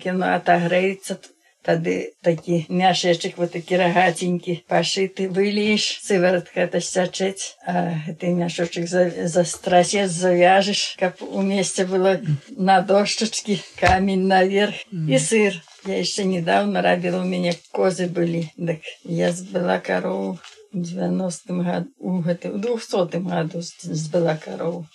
яно 0.05 0.29
атагрэецца 0.35 1.17
тады 1.65 2.13
такі 2.21 2.65
мяшечак 2.69 3.37
вот 3.41 3.51
такі 3.57 3.81
рагаценькі 3.81 4.61
пашыты 4.69 5.27
выліеш 5.29 5.87
сыворотка 6.05 6.65
это 6.65 6.81
сцячэць 6.81 7.57
а 7.65 7.97
ты 8.21 8.33
мяшочак 8.37 8.87
застрасе 8.87 10.07
завяжаш 10.07 10.95
каб 10.99 11.21
у 11.21 11.41
месце 11.41 11.85
было 11.85 12.19
на 12.57 12.81
дошчачкі 12.81 13.59
камень 13.79 14.27
наверх 14.27 14.75
і 14.91 15.19
сыр. 15.19 15.61
Я 15.85 16.01
яшчэ 16.01 16.25
недавно 16.25 16.81
рабіла 16.81 17.21
у 17.21 17.29
мяне 17.29 17.53
козы 17.71 18.07
былі. 18.09 18.49
Дык 18.57 18.81
я 19.03 19.31
збыла 19.31 19.77
карову 19.79 20.39
90 20.73 21.53
году 21.63 21.89
у 21.99 22.21
гэты 22.21 22.51
у 22.51 22.57
двухсотым 22.57 23.29
году 23.29 23.61
збыла 23.61 24.35
карову 24.35 24.85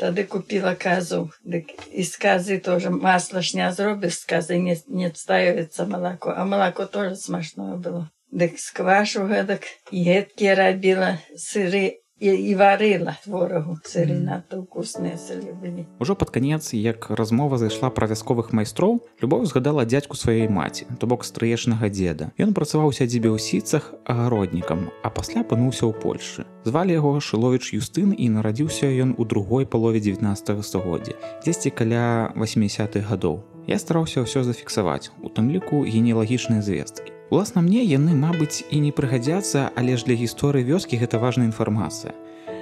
тады 0.00 0.24
купила 0.24 0.72
казу 0.74 1.28
дык 1.44 1.68
і 1.92 2.02
сказы 2.08 2.56
тоже 2.58 2.90
масла 2.90 3.42
ж 3.44 3.56
не 3.60 3.68
зробіш 3.72 4.16
сказы 4.24 4.56
не 4.56 4.76
не 4.88 5.12
ставіцца 5.12 5.84
малако 5.84 6.32
а 6.32 6.44
малако 6.44 6.86
тоже 6.86 7.16
смачное 7.16 7.76
было. 7.76 8.08
Дык 8.32 8.56
сквашу 8.62 9.26
гэтак 9.28 9.68
і 9.92 10.04
гэткія 10.08 10.54
рабіла 10.56 11.10
сыры 11.36 12.00
і, 12.20 12.28
і 12.28 12.54
варыла 12.54 13.16
ворагу 13.26 13.78
сыры 13.88 14.20
надто 14.20 14.60
вкусныя 14.60 15.16
сыры 15.16 15.56
былі 15.56 15.86
ужо 15.98 16.14
пад 16.14 16.30
канец 16.30 16.72
як 16.76 17.08
размова 17.10 17.56
зайшла 17.58 17.90
пра 17.90 18.06
вясковых 18.12 18.52
майстроў 18.52 19.00
любоў 19.24 19.46
згадала 19.48 19.84
дзядзьку 19.88 20.20
сваёй 20.20 20.48
маці 20.52 20.86
то 21.00 21.08
бок 21.08 21.24
стрыечнага 21.24 21.88
дзеда. 21.88 22.30
Ён 22.36 22.52
працаваў 22.52 22.92
сядзібе 22.92 23.32
ў 23.32 23.38
сіцах 23.40 23.94
агароднікам 24.04 24.90
а 25.02 25.08
пасля 25.08 25.40
апынуўся 25.44 25.88
ў 25.88 25.96
польльшы 25.96 26.44
звалі 26.68 26.92
яго 26.92 27.16
шыловіч 27.24 27.72
юстын 27.80 28.12
і 28.12 28.28
нарадзіўся 28.36 28.90
ён 29.04 29.16
у 29.16 29.24
другой 29.24 29.64
палове 29.64 30.00
19 30.04 30.60
стагоддзя 30.60 31.16
дзесьці 31.44 31.72
каля 31.72 32.32
80-х 32.36 33.08
гадоў. 33.08 33.40
Я 33.66 33.78
стараўся 33.78 34.26
ўсё 34.26 34.44
зафіксаваць 34.44 35.08
у 35.24 35.32
тым 35.32 35.48
ліку 35.48 35.84
генеалагічныя 35.88 36.60
звесткі 36.60 37.19
Уласна 37.30 37.62
мне 37.62 37.84
яны, 37.86 38.10
мабыць, 38.18 38.66
і 38.74 38.80
не 38.82 38.90
прыгадзяцца, 38.90 39.70
але 39.78 39.94
ж 39.94 40.02
для 40.08 40.18
гісторыі 40.18 40.66
вёскі 40.66 40.98
гэта 40.98 41.22
важная 41.22 41.46
інфармацыя. 41.46 42.10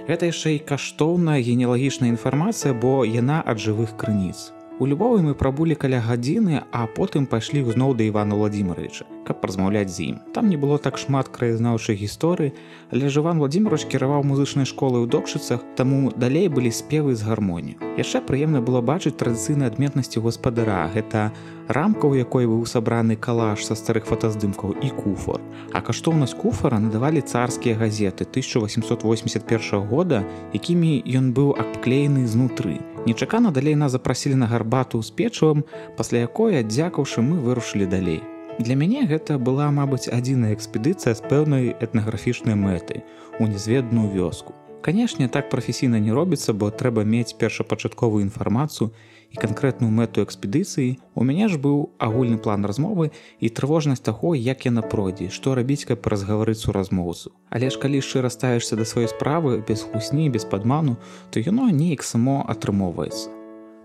Гэта 0.05 0.29
яшчэ 0.29 0.61
і 0.61 0.65
каштоўная 0.69 1.41
генеалагічная 1.41 2.13
інфармацыя, 2.13 2.77
бо 2.77 3.01
яна 3.09 3.41
ад 3.41 3.57
жывых 3.65 3.97
крыніц. 3.97 4.53
У 4.77 4.85
любовы 4.85 5.25
мы 5.25 5.33
прабулі 5.33 5.73
каля 5.73 6.05
гадзіны, 6.05 6.69
а 6.69 6.85
потым 6.85 7.25
пайшлі 7.25 7.65
зноў 7.65 7.97
да 7.97 8.05
Івана 8.05 8.37
Владимировича. 8.37 9.09
Каб 9.29 9.45
размаўляць 9.45 9.93
з 9.93 10.01
ім. 10.09 10.17
Там 10.33 10.49
не 10.49 10.57
было 10.57 10.79
так 10.81 10.97
шмат 10.97 11.29
краязнаўчых 11.29 12.01
гісторый, 12.01 12.55
але 12.89 13.13
Жыван 13.13 13.39
Владимирович 13.39 13.85
кіраваў 13.85 14.25
музычнай 14.25 14.65
школы 14.65 15.05
ў 15.05 15.07
докшыцах, 15.13 15.61
таму 15.77 16.09
далей 16.17 16.49
былі 16.49 16.73
спевы 16.73 17.13
з 17.13 17.29
гармонію. 17.29 17.77
Яшчэ 18.01 18.25
прыемна 18.25 18.65
было 18.65 18.81
бачыць 18.81 19.19
традыцыйнай 19.21 19.69
адметнасці 19.69 20.25
гаспадара. 20.25 20.89
Гэта 20.95 21.29
рамка, 21.69 22.09
у 22.09 22.17
якой 22.17 22.49
быў 22.49 22.65
сабраны 22.65 23.21
калаж 23.21 23.69
са 23.69 23.77
старых 23.77 24.09
фотаздымкаў 24.09 24.81
і 24.81 24.89
куфор. 24.97 25.45
А 25.77 25.85
каштоўнасць 25.85 26.39
куфара 26.39 26.81
надавалі 26.81 27.21
царскія 27.21 27.77
газеты 27.77 28.25
1881 28.25 29.85
года, 29.93 30.25
якімі 30.57 31.05
ён 31.05 31.37
быў 31.37 31.53
абклеены 31.59 32.25
знутры. 32.25 32.81
Нечакана 33.05 33.51
далей 33.51 33.75
нас 33.75 33.93
запрасілі 33.93 34.35
на 34.35 34.47
гарбату 34.47 35.03
з 35.03 35.11
печывам, 35.11 35.65
пасля 35.97 36.25
якой 36.25 36.61
аддзякаўшы 36.61 37.21
мы 37.21 37.39
вырушылі 37.41 37.87
далей. 37.87 38.23
Для 38.59 38.75
мяне 38.75 39.07
гэта 39.07 39.39
была, 39.39 39.71
мабыць, 39.71 40.11
адзіная 40.11 40.51
экспедыцыя 40.51 41.15
з 41.15 41.23
пэўнай 41.31 41.77
этнаграфічнай 41.79 42.59
мэтай 42.59 43.05
у 43.39 43.47
незведную 43.47 44.11
вёску. 44.11 44.55
Канешне, 44.83 45.29
так 45.29 45.47
прафесійна 45.51 46.01
не 46.03 46.11
робіцца, 46.11 46.53
бо 46.53 46.71
трэба 46.71 47.05
мець 47.05 47.39
першапачатковую 47.39 48.27
інфармацыю 48.27 48.91
і 49.31 49.39
канкрэтную 49.39 49.95
мэту 49.95 50.27
экспедыцыі. 50.27 50.99
У 51.15 51.23
мяне 51.23 51.47
ж 51.47 51.55
быў 51.55 51.95
агульны 52.03 52.39
план 52.43 52.67
размовы 52.67 53.15
і 53.39 53.47
трывожнасць 53.47 54.03
таго 54.03 54.35
як 54.35 54.67
яна 54.67 54.83
пройдзе 54.83 55.31
што 55.31 55.55
рабіць 55.55 55.87
каб 55.87 56.03
разгаварыць 56.03 56.67
у 56.67 56.75
размоўцу 56.75 57.31
але 57.55 57.71
ж 57.71 57.79
калі 57.79 58.03
шчыра 58.03 58.27
ставішся 58.27 58.75
да 58.75 58.89
сваёй 58.89 59.07
справы 59.07 59.63
без 59.63 59.87
хлусні 59.87 60.31
без 60.35 60.43
падману 60.43 60.97
то 61.31 61.39
яно 61.39 61.71
неяк 61.71 62.03
само 62.03 62.43
атрымоўваецца. 62.49 63.31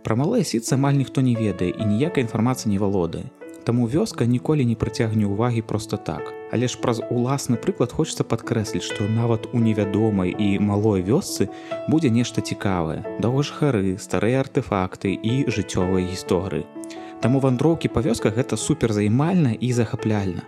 Пра 0.01 0.17
малыя 0.17 0.41
сіцы 0.41 0.73
амаль 0.81 0.97
ніхто 0.97 1.21
не 1.21 1.37
ведае 1.37 1.69
і 1.77 1.83
ніякай 1.93 2.25
інфармацыі 2.25 2.73
не 2.73 2.81
валодае 2.81 3.29
Таму 3.63 3.87
вёска 3.87 4.27
ніколі 4.27 4.65
не 4.67 4.75
прыцягне 4.75 5.23
ўвагі 5.23 5.63
проста 5.63 5.95
так. 5.95 6.33
Але 6.51 6.67
ж 6.67 6.75
праз 6.83 6.99
уласны 7.07 7.55
прыклад 7.55 7.95
хочацца 7.95 8.27
падкрэсліць, 8.27 8.83
што 8.83 9.07
нават 9.07 9.47
у 9.55 9.63
невядомай 9.63 10.35
і 10.35 10.59
малой 10.59 10.99
вёсцы 10.99 11.47
будзе 11.87 12.11
нешта 12.11 12.43
цікавае, 12.43 12.99
доўгажыхары, 13.23 13.95
старыя 13.95 14.43
артефакты 14.43 15.15
і 15.15 15.47
жыццёвыя 15.47 16.03
гісторыі. 16.11 16.67
Таму 17.23 17.39
вандроўкі 17.39 17.87
па 17.87 18.03
вёсках 18.03 18.35
гэта 18.35 18.59
суперзаймальна 18.59 19.55
і 19.55 19.71
захапляльна. 19.71 20.43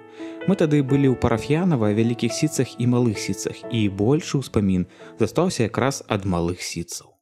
Мы 0.52 0.60
тады 0.60 0.84
былі 0.84 1.08
ў 1.08 1.16
парафьянава 1.16 1.96
вялікіх 1.96 2.36
сіцах 2.36 2.76
і 2.84 2.92
малых 2.92 3.16
сіцах 3.16 3.64
і 3.72 3.88
большы 3.88 4.44
ўспамін 4.44 4.84
застаўся 5.24 5.72
якраз 5.72 6.04
ад 6.12 6.28
малых 6.28 6.60
сіцаў. 6.60 7.15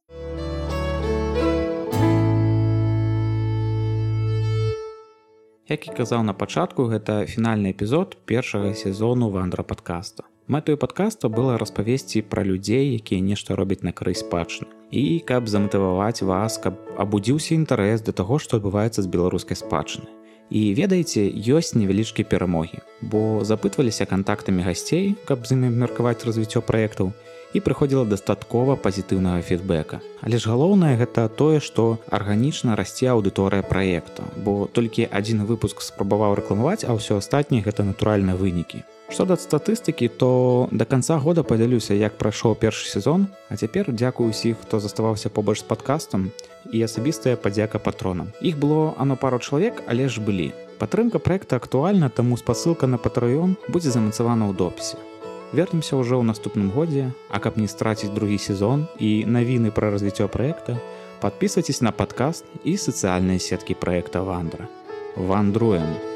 Як 5.68 5.86
і 5.88 5.92
казаў 5.96 6.20
на 6.28 6.34
пачатку, 6.36 6.84
гэта 6.92 7.24
фінальны 7.24 7.72
эпізод 7.72 8.18
першага 8.28 8.74
сезону 8.76 9.30
вандра 9.32 9.64
падкаста. 9.64 10.28
Мэтаю 10.44 10.76
падкаста 10.76 11.32
была 11.32 11.56
распавесці 11.56 12.20
пра 12.28 12.44
людзей, 12.44 12.92
якія 13.00 13.24
нешта 13.24 13.56
робяць 13.56 13.80
на 13.80 13.96
крый 13.96 14.12
спадчыны. 14.12 14.68
І 14.92 15.24
каб 15.24 15.48
заматываваць 15.48 16.20
вас, 16.20 16.60
каб 16.60 16.76
абудзіўся 17.00 17.56
інтарэс 17.56 18.04
да 18.04 18.12
таго, 18.12 18.36
што 18.36 18.60
адбываецца 18.60 19.00
з 19.00 19.08
беларускай 19.08 19.56
спадчыны. 19.56 20.04
І 20.52 20.76
ведаеце, 20.76 21.32
ёсць 21.32 21.72
невялічкі 21.72 22.28
перамогі, 22.28 22.84
бо 23.00 23.40
запытваліся 23.40 24.04
кантактамі 24.04 24.68
гасцей, 24.68 25.16
каб 25.24 25.48
з 25.48 25.56
імі 25.56 25.72
абмеркаваць 25.72 26.28
развіццё 26.28 26.60
праектаў, 26.60 27.16
і 27.54 27.62
прыходзіла 27.62 28.04
дастаткова 28.10 28.74
пазітыўнага 28.76 29.40
фідбэка. 29.46 30.02
Але 30.20 30.42
ж 30.42 30.50
галоўнае 30.50 30.98
гэта 30.98 31.30
тое, 31.30 31.62
што 31.62 32.02
арганічна 32.10 32.74
расце 32.74 33.06
аўдыторыя 33.14 33.62
праекта, 33.62 34.26
бо 34.36 34.66
толькі 34.66 35.06
адзін 35.06 35.46
выпуск 35.46 35.80
спрабаваў 35.86 36.34
рэкламаваць, 36.34 36.82
а 36.82 36.98
ўсё 36.98 37.22
астатняе 37.22 37.62
гэта 37.62 37.86
натуральныя 37.86 38.34
вынікі. 38.34 38.82
Што 39.08 39.24
да 39.30 39.36
статыстыкі, 39.38 40.08
то 40.08 40.66
да 40.72 40.84
канца 40.84 41.20
года 41.22 41.46
падзялюся, 41.46 41.94
як 41.94 42.18
прайшоў 42.18 42.58
першы 42.58 42.90
сезон, 42.90 43.30
А 43.48 43.56
цяпер 43.56 43.92
дзякую 43.92 44.30
усіх, 44.30 44.56
хто 44.62 44.80
заставаўся 44.80 45.30
побач 45.30 45.60
з 45.60 45.62
падкастам 45.62 46.32
і 46.72 46.82
асабістая 46.82 47.36
падзяка 47.36 47.78
патронам. 47.78 48.32
Іх 48.40 48.58
было 48.58 48.94
ано 48.98 49.16
пару 49.16 49.38
чалавек, 49.38 49.84
але 49.86 50.08
ж 50.08 50.18
былі. 50.18 50.50
Падтрымка 50.82 51.22
проекта 51.22 51.56
актуальна, 51.56 52.10
таму 52.10 52.36
спасылка 52.36 52.90
на 52.90 52.98
патрыён 52.98 53.54
будзе 53.68 53.94
замацавана 53.94 54.50
ў 54.50 54.58
допісе 54.58 55.13
вернемся 55.54 55.94
ўжо 55.94 56.18
ў 56.18 56.26
наступным 56.26 56.74
годзе. 56.74 57.14
А 57.30 57.38
каб 57.38 57.56
не 57.56 57.70
страціць 57.70 58.10
другі 58.10 58.36
сезон 58.42 58.90
і 58.98 59.22
навіны 59.24 59.70
пра 59.70 59.94
развіццё 59.94 60.26
проекта 60.28 60.76
подписывайтесь 61.22 61.80
на 61.80 61.94
подкаст 61.94 62.44
і 62.68 62.74
сацыяльныя 62.76 63.38
сеткі 63.38 63.78
проекта 63.78 64.20
вандра 64.26 64.68
вандруем! 65.16 65.94
у 66.10 66.13